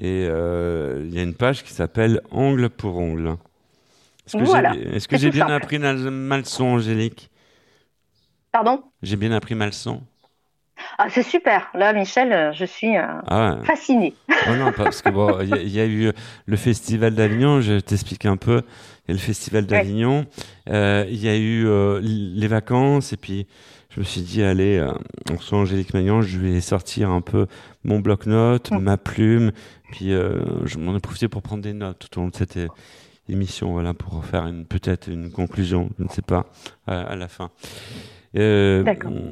[0.00, 3.36] Et euh, il y a une page qui s'appelle Ongle pour ongle.
[4.26, 4.72] Est-ce que Voilà.
[4.74, 5.64] j'ai est-ce que C'est j'ai tout bien simple.
[5.64, 5.92] appris ma
[6.38, 7.30] leçon, Angélique?
[8.52, 8.82] Pardon?
[9.02, 10.02] J'ai bien appris ma leçon
[10.98, 11.68] Ah, c'est super.
[11.74, 13.64] Là, Michel, euh, je suis euh, Ah ouais.
[13.66, 14.14] fascinée.
[14.48, 16.12] Oh non, parce que bon, il y, a- il y a eu
[16.46, 18.62] le festival d'Avignon, je t'explique un peu.
[19.06, 20.26] Il y a le festival d'Avignon,
[20.70, 23.46] euh, il y a eu euh, les vacances, et puis
[23.98, 24.92] je me suis dit, allez, euh,
[25.28, 27.48] on reçoit Angélique Magnan, je vais sortir un peu
[27.82, 29.50] mon bloc-notes, ma plume,
[29.90, 32.60] puis euh, je m'en ai profité pour prendre des notes tout au long de cette
[33.28, 36.46] émission, voilà, pour faire une peut-être une conclusion, je ne sais pas,
[36.86, 37.50] à, à la fin.
[38.36, 38.84] Euh.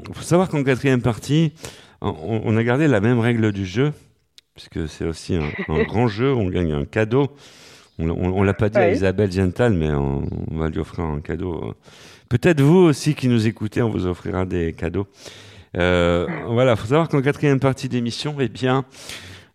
[0.09, 1.53] Il faut savoir qu'en quatrième partie,
[2.01, 3.93] on, on a gardé la même règle du jeu,
[4.57, 7.29] puisque c'est aussi un, un grand jeu, on gagne un cadeau.
[8.01, 8.91] On, on, on l'a pas dit à.
[8.91, 11.73] Isabelle Gental, mais on, on va lui offrir un cadeau.
[12.29, 15.07] Peut-être vous aussi qui nous écoutez, on vous offrira des cadeaux.
[15.77, 18.85] Euh, voilà, faut savoir qu'en quatrième partie d'émission, eh bien,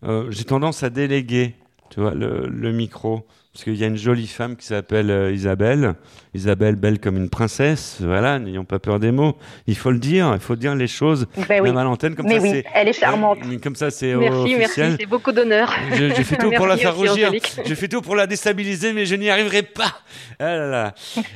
[0.03, 1.55] euh, j'ai tendance à déléguer,
[1.89, 5.33] tu vois, le, le micro, parce qu'il y a une jolie femme qui s'appelle euh,
[5.33, 5.95] Isabelle,
[6.33, 7.97] Isabelle belle comme une princesse.
[7.99, 9.35] Voilà, n'ayons pas peur des mots.
[9.67, 11.61] Il faut le dire, il faut dire les choses, Ben oui.
[11.69, 12.65] même à l'antenne, comme Mais ça oui, c'est.
[12.73, 13.39] elle est charmante.
[13.45, 14.87] Euh, Comme ça, c'est Merci, officiel.
[14.87, 15.69] merci, c'est beaucoup d'honneur.
[15.91, 17.27] Je- J'ai fait tout pour la faire rougir.
[17.27, 17.57] Angélique.
[17.65, 19.99] J'ai fait tout pour la déstabiliser, mais je n'y arriverai pas.
[20.39, 20.93] Ah là là.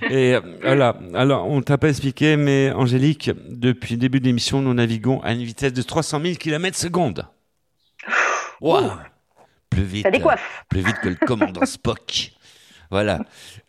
[0.09, 0.95] Et euh, voilà.
[1.13, 5.34] Alors, on t'a pas expliqué, mais Angélique, depuis le début de l'émission, nous naviguons à
[5.34, 7.26] une vitesse de 300 000 km secondes.
[8.61, 8.89] Waouh.
[9.70, 10.03] Plus vite.
[10.03, 10.66] Ça décoiffe.
[10.70, 12.32] Plus vite que le commandant Spock.
[12.91, 13.20] Voilà.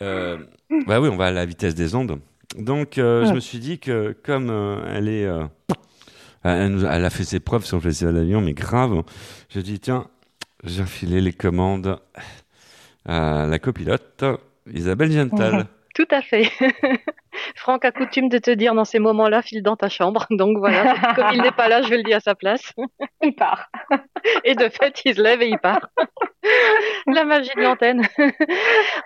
[0.02, 0.38] Euh,
[0.86, 2.20] bah oui, on va à la vitesse des ondes.
[2.58, 5.44] Donc, euh, je me suis dit que comme euh, elle est, euh,
[6.44, 9.02] elle, nous a- elle a fait ses preuves sur le festival d'avion, mais grave.
[9.50, 10.06] Je dis tiens,
[10.64, 11.98] j'ai refilé les commandes
[13.04, 14.24] à la copilote
[14.72, 15.66] Isabelle Gental.
[15.94, 16.50] Tout à fait.
[17.54, 20.26] Franck a coutume de te dire dans ces moments-là, file dans ta chambre.
[20.30, 22.72] Donc voilà, comme il n'est pas là, je le dis à sa place.
[23.22, 23.70] Il part.
[24.44, 25.88] Et de fait, il se lève et il part.
[27.06, 28.02] La magie de l'antenne.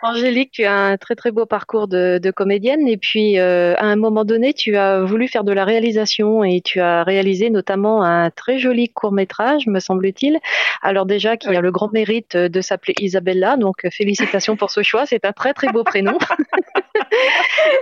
[0.03, 3.85] Angélique, tu as un très très beau parcours de, de comédienne et puis euh, à
[3.85, 8.03] un moment donné, tu as voulu faire de la réalisation et tu as réalisé notamment
[8.03, 10.39] un très joli court métrage, me semble-t-il.
[10.83, 15.07] Alors déjà, qui a le grand mérite de s'appeler Isabella, donc félicitations pour ce choix.
[15.07, 16.19] C'est un très très beau prénom.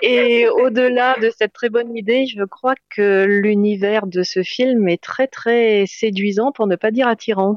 [0.02, 5.02] Et au-delà de cette très bonne idée, je crois que l'univers de ce film est
[5.02, 7.54] très très séduisant, pour ne pas dire attirant.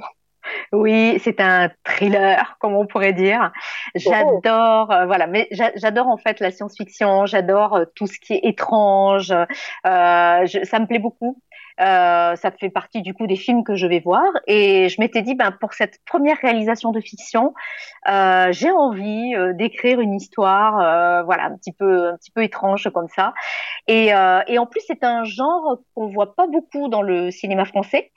[0.73, 3.51] Oui, c'est un thriller, comme on pourrait dire.
[3.95, 7.25] J'adore, euh, voilà, mais j'a- j'adore en fait la science-fiction.
[7.27, 9.31] J'adore euh, tout ce qui est étrange.
[9.31, 9.45] Euh,
[9.85, 11.39] ça me plaît beaucoup.
[11.79, 14.25] Euh, ça fait partie du coup des films que je vais voir.
[14.47, 17.53] Et je m'étais dit, ben pour cette première réalisation de fiction,
[18.07, 22.43] euh, j'ai envie euh, d'écrire une histoire, euh, voilà, un petit peu, un petit peu
[22.43, 23.33] étrange comme ça.
[23.87, 27.65] Et, euh, et en plus, c'est un genre qu'on voit pas beaucoup dans le cinéma
[27.65, 28.11] français.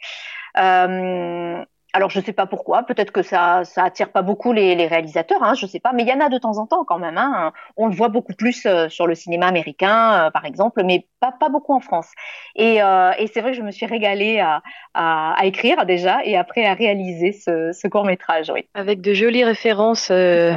[0.56, 1.64] Euh,
[1.94, 5.42] alors je sais pas pourquoi, peut-être que ça ça attire pas beaucoup les, les réalisateurs,
[5.42, 7.16] hein, je sais pas, mais il y en a de temps en temps quand même.
[7.16, 7.52] Hein.
[7.76, 11.32] On le voit beaucoup plus euh, sur le cinéma américain, euh, par exemple, mais pas
[11.32, 12.10] pas beaucoup en France.
[12.56, 14.60] Et, euh, et c'est vrai que je me suis régalée à,
[14.92, 18.50] à, à écrire déjà et après à réaliser ce, ce court métrage.
[18.52, 18.68] Oui.
[18.74, 20.54] Avec de jolies références, euh,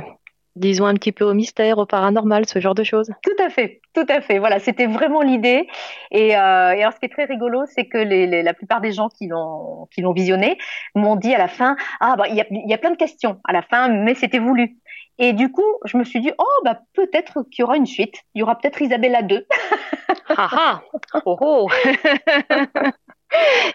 [0.57, 3.09] disons un petit peu au mystère, au paranormal, ce genre de choses.
[3.23, 4.39] Tout à fait, tout à fait.
[4.39, 5.67] Voilà, c'était vraiment l'idée.
[6.11, 8.81] Et, euh, et alors, ce qui est très rigolo, c'est que les, les- la plupart
[8.81, 10.57] des gens qui l'ont qui l'ont visionné
[10.95, 13.39] m'ont dit à la fin, ah bah il y a, y a plein de questions
[13.47, 14.77] à la fin, mais c'était voulu.
[15.19, 18.13] Et du coup, je me suis dit, oh bah peut-être qu'il y aura une suite.
[18.35, 19.45] Il y aura peut-être Isabella 2.
[20.29, 20.81] Ah ah
[21.25, 21.69] Oh oh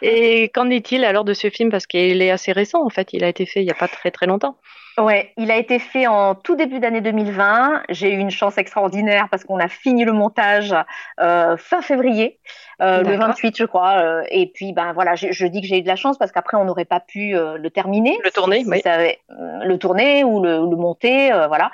[0.03, 1.71] Et qu'en est-il alors de ce film?
[1.71, 3.89] Parce qu'il est assez récent en fait, il a été fait il n'y a pas
[3.89, 4.57] très très longtemps.
[4.99, 7.83] Ouais, il a été fait en tout début d'année 2020.
[7.89, 10.75] J'ai eu une chance extraordinaire parce qu'on a fini le montage
[11.19, 12.39] euh, fin février,
[12.83, 13.17] euh, le D'accord.
[13.17, 13.97] 28 je crois.
[14.03, 16.31] euh, et puis ben voilà, je, je dis que j'ai eu de la chance parce
[16.31, 18.83] qu'après on n'aurait pas pu euh, le terminer, Le tourner, si oui.
[18.83, 21.71] ça avait- le tourner ou le, le monter, euh, voilà.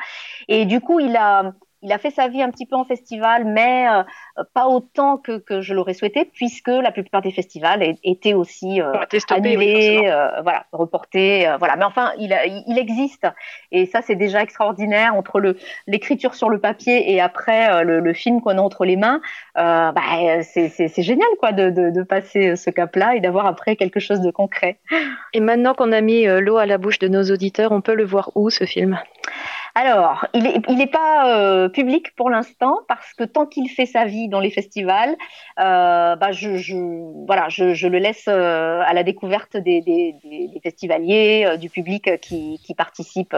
[0.47, 1.53] Et du coup il a
[1.83, 4.03] il a fait sa vie un petit peu en festival, mais euh,
[4.55, 8.93] pas autant que, que je l'aurais souhaité, puisque la plupart des festivals étaient aussi euh,
[8.93, 11.77] oui, annulés, euh, voilà, reportés, euh, voilà.
[11.77, 13.27] Mais enfin, il, a- il existe,
[13.71, 15.57] et ça c'est déjà extraordinaire entre le
[15.87, 19.21] l'écriture sur le papier et après euh, le, le film qu'on a entre les mains.
[19.57, 23.47] Euh, bah, c'est c'est- c'est génial quoi de, de, de passer ce cap-là et d'avoir
[23.47, 24.79] après quelque chose de concret.
[25.33, 28.05] Et maintenant qu'on a mis l'eau à la bouche de nos auditeurs, on peut le
[28.05, 28.99] voir où ce film?
[29.81, 33.87] Alors, il est, il est pas euh, public pour l'instant parce que tant qu'il fait
[33.87, 35.15] sa vie dans les festivals,
[35.61, 36.75] euh, bah je, je,
[37.27, 41.71] voilà, je, je le laisse euh, à la découverte des, des, des, des festivaliers, du
[41.71, 43.37] public qui, qui participe.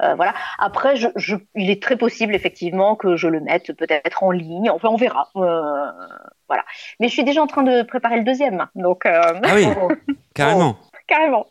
[0.00, 0.34] voilà.
[0.58, 4.70] Après, je, je, il est très possible effectivement que je le mette peut-être en ligne.
[4.70, 5.28] Enfin, on verra.
[5.34, 6.64] Voilà.
[6.98, 9.06] Mais je suis déjà en train de préparer le deuxième, donc.
[9.06, 9.68] Ah oui,
[10.34, 10.76] carrément.
[11.08, 11.46] Carrément.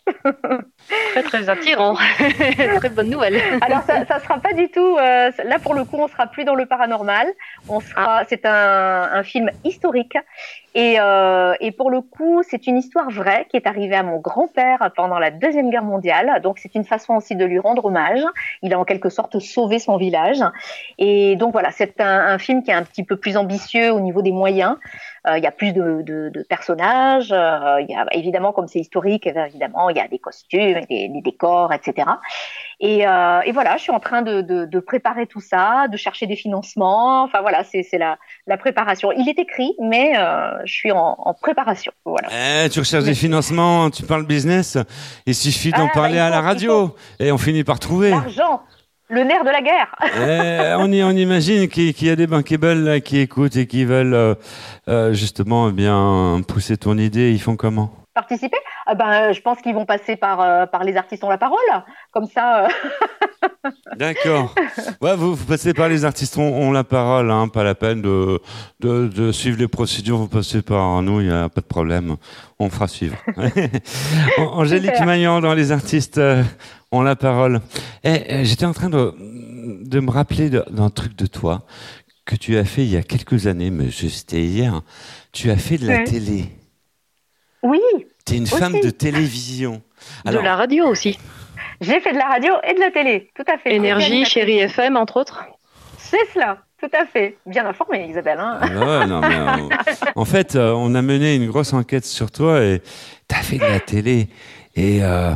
[1.12, 1.95] Très très attirant.
[2.78, 3.41] très bonne nouvelle.
[3.62, 4.97] Alors ça, ça sera pas du tout.
[4.97, 7.28] euh, là pour le coup, on sera plus dans le paranormal.
[7.68, 8.24] On sera.
[8.30, 10.18] C'est un, un film historique.
[10.76, 14.20] Et, euh, et pour le coup, c'est une histoire vraie qui est arrivée à mon
[14.20, 16.39] grand-père pendant la deuxième guerre mondiale.
[16.43, 18.22] Donc c'est une façon aussi de lui rendre hommage.
[18.62, 20.43] Il a en quelque sorte sauvé son village.
[20.99, 23.99] Et donc voilà, c'est un, un film qui est un petit peu plus ambitieux au
[24.01, 24.76] niveau des moyens.
[25.28, 27.30] Euh, Il y a plus de, de, de personnages.
[27.32, 30.82] Il y a évidemment, comme c'est historique, eh bien, évidemment, il y a des costumes,
[30.89, 32.08] des, des décors, etc.
[32.80, 35.98] Et, euh, et voilà, je suis en train de, de, de préparer tout ça, de
[35.98, 37.24] chercher des financements.
[37.24, 39.12] Enfin voilà, c'est la, la préparation.
[39.12, 41.91] Il est écrit, mais euh, je suis en, en préparation.
[42.06, 42.28] Voilà.
[42.66, 44.78] Eh, tu recherches des financements, tu parles business,
[45.26, 48.12] il suffit d'en Ah, parler il à la radio et on finit par trouver.
[48.12, 48.62] L'argent,
[49.10, 49.95] le nerf de la guerre.
[50.04, 53.86] Eh, on, y- on imagine qu'il y a des bankable là, qui écoutent et qui
[53.86, 54.36] veulent
[54.88, 57.32] euh, justement eh bien pousser ton idée.
[57.32, 57.91] Ils font comment?
[58.18, 58.57] Participer
[58.88, 61.59] ah ben, Je pense qu'ils vont passer par, euh, par les artistes ont la parole.
[62.11, 62.68] Comme ça, euh,
[63.95, 64.55] D'accord.
[65.01, 68.01] Ouais, vous, vous passez par les artistes ont, ont la parole, hein, pas la peine
[68.01, 68.39] de,
[68.80, 70.18] de, de suivre les procédures.
[70.18, 72.15] Vous passez par nous, il n'y a pas de problème.
[72.57, 73.18] On fera suivre.
[74.39, 74.99] An- Angélique.
[75.05, 76.41] Magnan dans les artistes euh,
[76.91, 77.61] ont la parole.
[78.03, 79.13] Eh, J'étais en train de,
[79.86, 81.65] de me rappeler d'un truc de toi
[82.26, 84.82] que tu as fait il y a quelques années, mais c'était hier.
[85.34, 86.45] Tu as fait de la télé.
[87.61, 87.80] oui.
[88.28, 88.57] Tu es une Aussi.
[88.57, 89.82] femme de télévision.
[90.25, 91.17] de la radio aussi.
[91.80, 93.75] J'ai fait de la radio et de la télé, tout à fait.
[93.75, 95.45] Énergie, Chérie FM, entre autres.
[95.97, 97.38] C'est cela, tout à fait.
[97.45, 98.39] Bien informée, Isabelle.
[98.39, 99.75] Hein Ah bah ouais, non, mais, euh,
[100.15, 102.82] en fait, euh, on a mené une grosse enquête sur toi et
[103.30, 104.28] tu as fait de la télé.
[104.75, 105.34] Et, euh,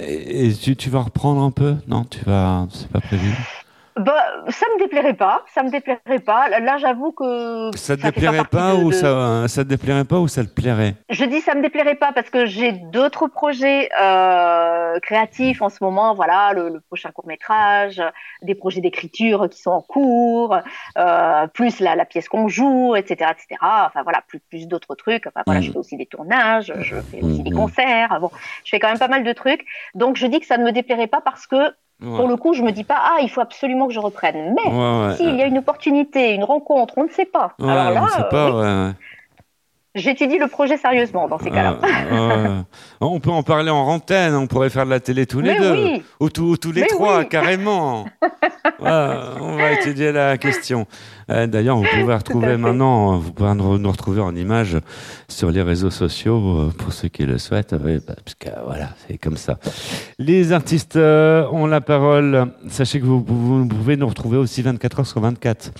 [0.00, 1.76] et tu, tu vas reprendre un peu?
[1.88, 2.66] Non, tu vas.
[2.72, 3.30] C'est pas prévu?
[3.96, 6.48] Bah, ça me déplairait pas, ça me déplairait pas.
[6.48, 10.18] Là, j'avoue que Ça te déplairait pas de- ou de- ça, ça te déplairait pas
[10.18, 10.94] ou ça te plairait?
[11.10, 15.82] Je dis ça me déplairait pas parce que j'ai d'autres projets euh, créatifs en ce
[15.82, 16.14] moment.
[16.14, 18.02] Voilà, le, le prochain court métrage,
[18.42, 20.56] des projets d'écriture qui sont en cours,
[20.98, 23.60] euh, plus la, la pièce qu'on joue, etc., etc.
[23.86, 25.26] Enfin voilà, plus plus d'autres trucs.
[25.28, 25.62] Enfin voilà, Mm.
[25.62, 27.56] je fais aussi des tournages, je fais aussi des Mhm.
[27.56, 28.18] concerts.
[28.20, 28.30] Bon,
[28.64, 29.64] je fais quand même pas mal de trucs.
[29.94, 31.72] Donc je dis que ça ne me déplairait pas parce que
[32.04, 32.16] Ouais.
[32.16, 34.54] pour le coup, je me dis pas ah il faut absolument que je reprenne.
[34.54, 35.16] Mais Ouais, ouais.
[35.16, 37.54] s'il y a une opportunité, une rencontre, on ne sait pas.
[37.62, 38.94] Alors là, euh, oui,
[39.94, 41.76] j'étudie le projet sérieusement dans ces cas-là.
[43.00, 45.58] On peut en parler en antenne, on pourrait faire de la télé tous les Mais
[45.60, 45.72] deux.
[45.72, 46.02] oui.
[46.20, 47.28] Ou, tous- ou tous les Mais trois, oui.
[47.28, 48.06] carrément.
[48.80, 50.86] On va étudier la question.
[51.30, 54.76] Euh, D'ailleurs, vous pouvez retrouver maintenant, vous pouvez nous retrouver en images
[55.28, 57.74] sur les réseaux sociaux euh, pour ceux qui le souhaitent.
[57.74, 59.58] Bah, parce que voilà, c'est comme ça.
[60.18, 62.52] Les artistes euh, ont la parole.
[62.68, 65.72] Sachez que vous, pouvez nous retrouver aussi 24 heures sur 24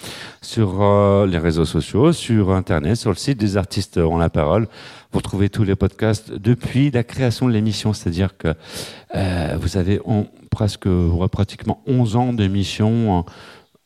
[0.43, 4.67] sur les réseaux sociaux, sur Internet, sur le site des artistes ont la parole.
[5.13, 8.49] Vous retrouvez tous les podcasts depuis la création de l'émission, c'est-à-dire que
[9.15, 10.89] euh, vous avez on- presque,
[11.31, 13.25] pratiquement 11 ans d'émissions en,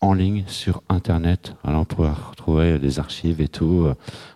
[0.00, 1.54] en ligne sur Internet.
[1.64, 3.86] Alors, on pourra retrouver les archives et tout.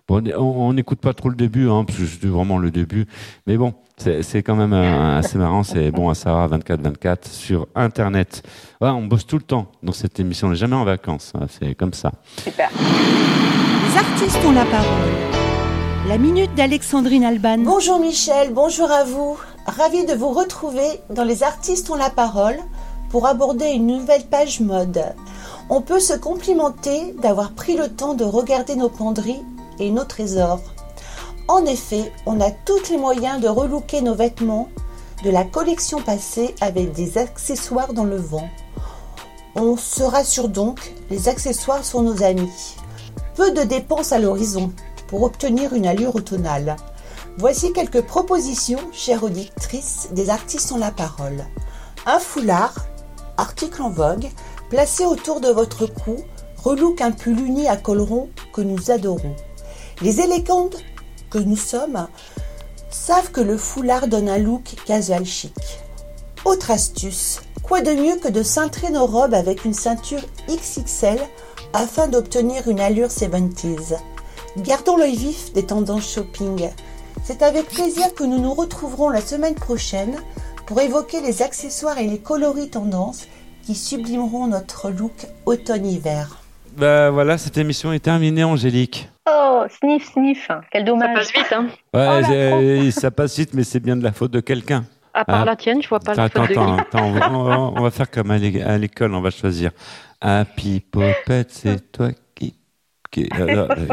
[0.09, 3.07] Bon, on n'écoute pas trop le début, hein, parce que c'est vraiment le début.
[3.47, 5.63] Mais bon, c'est quand même euh, assez marrant.
[5.63, 8.43] C'est bon à savoir 24-24 sur Internet.
[8.81, 10.49] On bosse tout le temps dans cette émission.
[10.49, 11.33] On n'est jamais en vacances.
[11.41, 12.13] hein, C'est comme ça.
[12.43, 12.69] Super.
[12.75, 15.11] Les artistes ont la parole.
[16.09, 17.59] La minute d'Alexandrine Alban.
[17.59, 19.39] Bonjour Michel, bonjour à vous.
[19.67, 22.57] Ravi de vous retrouver dans Les artistes ont la parole
[23.11, 25.01] pour aborder une nouvelle page mode.
[25.75, 29.43] On peut se complimenter d'avoir pris le temps de regarder nos penderies
[29.79, 30.61] et nos trésors.
[31.49, 34.69] En effet, on a tous les moyens de relooker nos vêtements
[35.25, 38.51] de la collection passée avec des accessoires dans le vent.
[39.55, 42.77] On se rassure donc, les accessoires sont nos amis.
[43.35, 44.75] Peu de dépenses à l'horizon
[45.09, 46.77] pour obtenir une allure automnale.
[47.39, 51.47] Voici quelques propositions, chères auditrices, des artistes ont la parole.
[52.05, 52.75] Un foulard,
[53.39, 54.29] article en vogue,
[54.73, 56.17] placé autour de votre cou,
[56.65, 59.37] relook un pull uni à col rond que nous adorons.
[60.01, 60.79] Les élégantes
[61.29, 62.09] que nous sommes
[62.89, 65.53] savent que le foulard donne un look casual chic.
[66.47, 71.21] Autre astuce, quoi de mieux que de cintrer nos robes avec une ceinture XXL
[71.75, 73.99] afin d'obtenir une allure 70s.
[74.57, 76.71] Gardons l'œil vif des tendances shopping.
[77.23, 80.17] C'est avec plaisir que nous nous retrouverons la semaine prochaine
[80.65, 83.27] pour évoquer les accessoires et les coloris tendances
[83.65, 86.39] qui sublimeront notre look automne-hiver.
[86.77, 89.09] Bah voilà, cette émission est terminée, Angélique.
[89.31, 90.49] Oh, sniff, sniff.
[90.71, 91.27] Quel dommage.
[91.27, 91.67] Ça passe vite, hein.
[91.95, 94.85] Ouais, j'ai- ça passe vite, mais c'est bien de la faute de quelqu'un.
[95.15, 96.81] À part Hein la tienne, je vois pas la Attends, faute de attends, qui.
[96.81, 97.05] attends,
[97.35, 99.71] on va, on faire comme à l'é- à l'école, on va choisir.
[100.21, 102.55] Happy Popette, c'est toi qui
[103.15, 103.27] Ok.
[103.39, 103.87] euh, euh,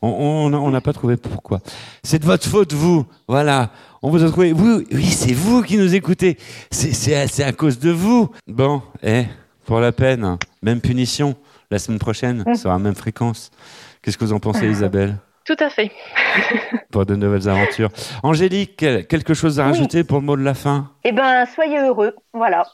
[0.00, 1.60] on on n'a on n'a pas trouvé pourquoi.
[2.02, 3.04] C'est de votre faute, vous.
[3.28, 3.70] Voilà.
[4.06, 4.52] On vous a trouvé.
[4.52, 6.38] Vous, oui, c'est vous qui nous écoutez.
[6.70, 8.30] C'est- à- cause de vous.
[8.46, 9.24] Bon, eh,
[9.64, 10.38] pour la peine, hein.
[10.62, 11.34] même punition.
[11.72, 12.54] La semaine prochaine, Mm.
[12.54, 13.50] sera même fréquence.
[14.00, 15.16] Qu'est-ce que vous en pensez, Isabelle?
[15.44, 15.90] Tout à fait.
[16.92, 17.88] Pour de nouvelles aventures.
[18.22, 19.72] Angélique, quel- quelque chose à Oui.
[19.72, 20.92] rajouter pour le mot de la fin?
[21.02, 22.64] Eh ben, soyez heureux, voilà.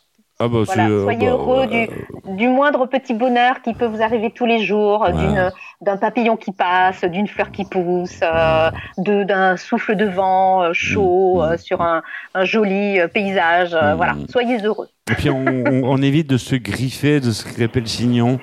[0.45, 1.89] Ah bah, Voilà, euh, soyez bah, heureux du,
[2.37, 5.49] du moindre petit bonheur qui peut vous arriver tous les jours, Ouais.
[5.81, 11.37] d'un papillon qui passe, d'une fleur qui pousse, euh, d'un souffle de vent euh, chaud
[11.37, 11.41] Mm.
[11.53, 12.03] euh, sur un,
[12.35, 13.73] un joli paysage.
[13.75, 13.97] euh, Mm.
[13.97, 14.89] Voilà, soyez heureux.
[15.11, 18.39] Et puis on, on- on évite de se griffer, de se crêper le chignon.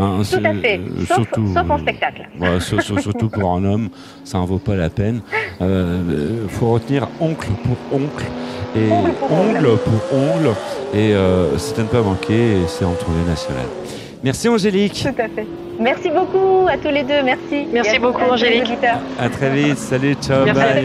[0.00, 2.28] Hein, Tout à fait, euh, sauf, surtout, sauf en euh, spectacle.
[2.40, 3.90] ouais, surtout pour un homme,
[4.24, 5.20] ça en vaut pas la peine.
[5.60, 8.24] Il faut retenir oncle pour oncle
[8.76, 9.78] et Ongle pour ongle.
[9.78, 10.56] pour ongle.
[10.94, 13.66] Et euh, c'est à ne pas manquer, et c'est en tournée nationale.
[14.22, 15.02] Merci Angélique.
[15.02, 15.46] Tout à fait.
[15.78, 17.66] Merci beaucoup à tous les deux, merci.
[17.72, 18.70] Merci beaucoup, Angélique.
[19.18, 19.78] À très vite.
[19.78, 20.82] Salut, ciao, Merci,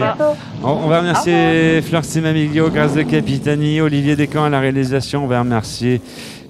[0.64, 5.24] On, on va remercier Fleur Simamiglio, Grâce de Capitani, Olivier Descamps à la réalisation.
[5.24, 6.00] On va remercier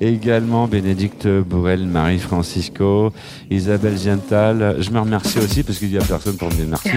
[0.01, 3.13] également Bénédicte Bourrel, Marie Francisco,
[3.51, 4.77] Isabelle Giantal.
[4.81, 6.91] Je me remercie aussi parce qu'il n'y a personne pour me dire merci.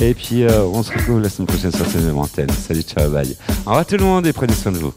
[0.00, 2.50] Et puis, euh, on se retrouve la semaine prochaine sur cette même antenne.
[2.50, 3.36] Salut, ciao, bye.
[3.66, 4.94] Au revoir tout le monde et prenez soin de vous.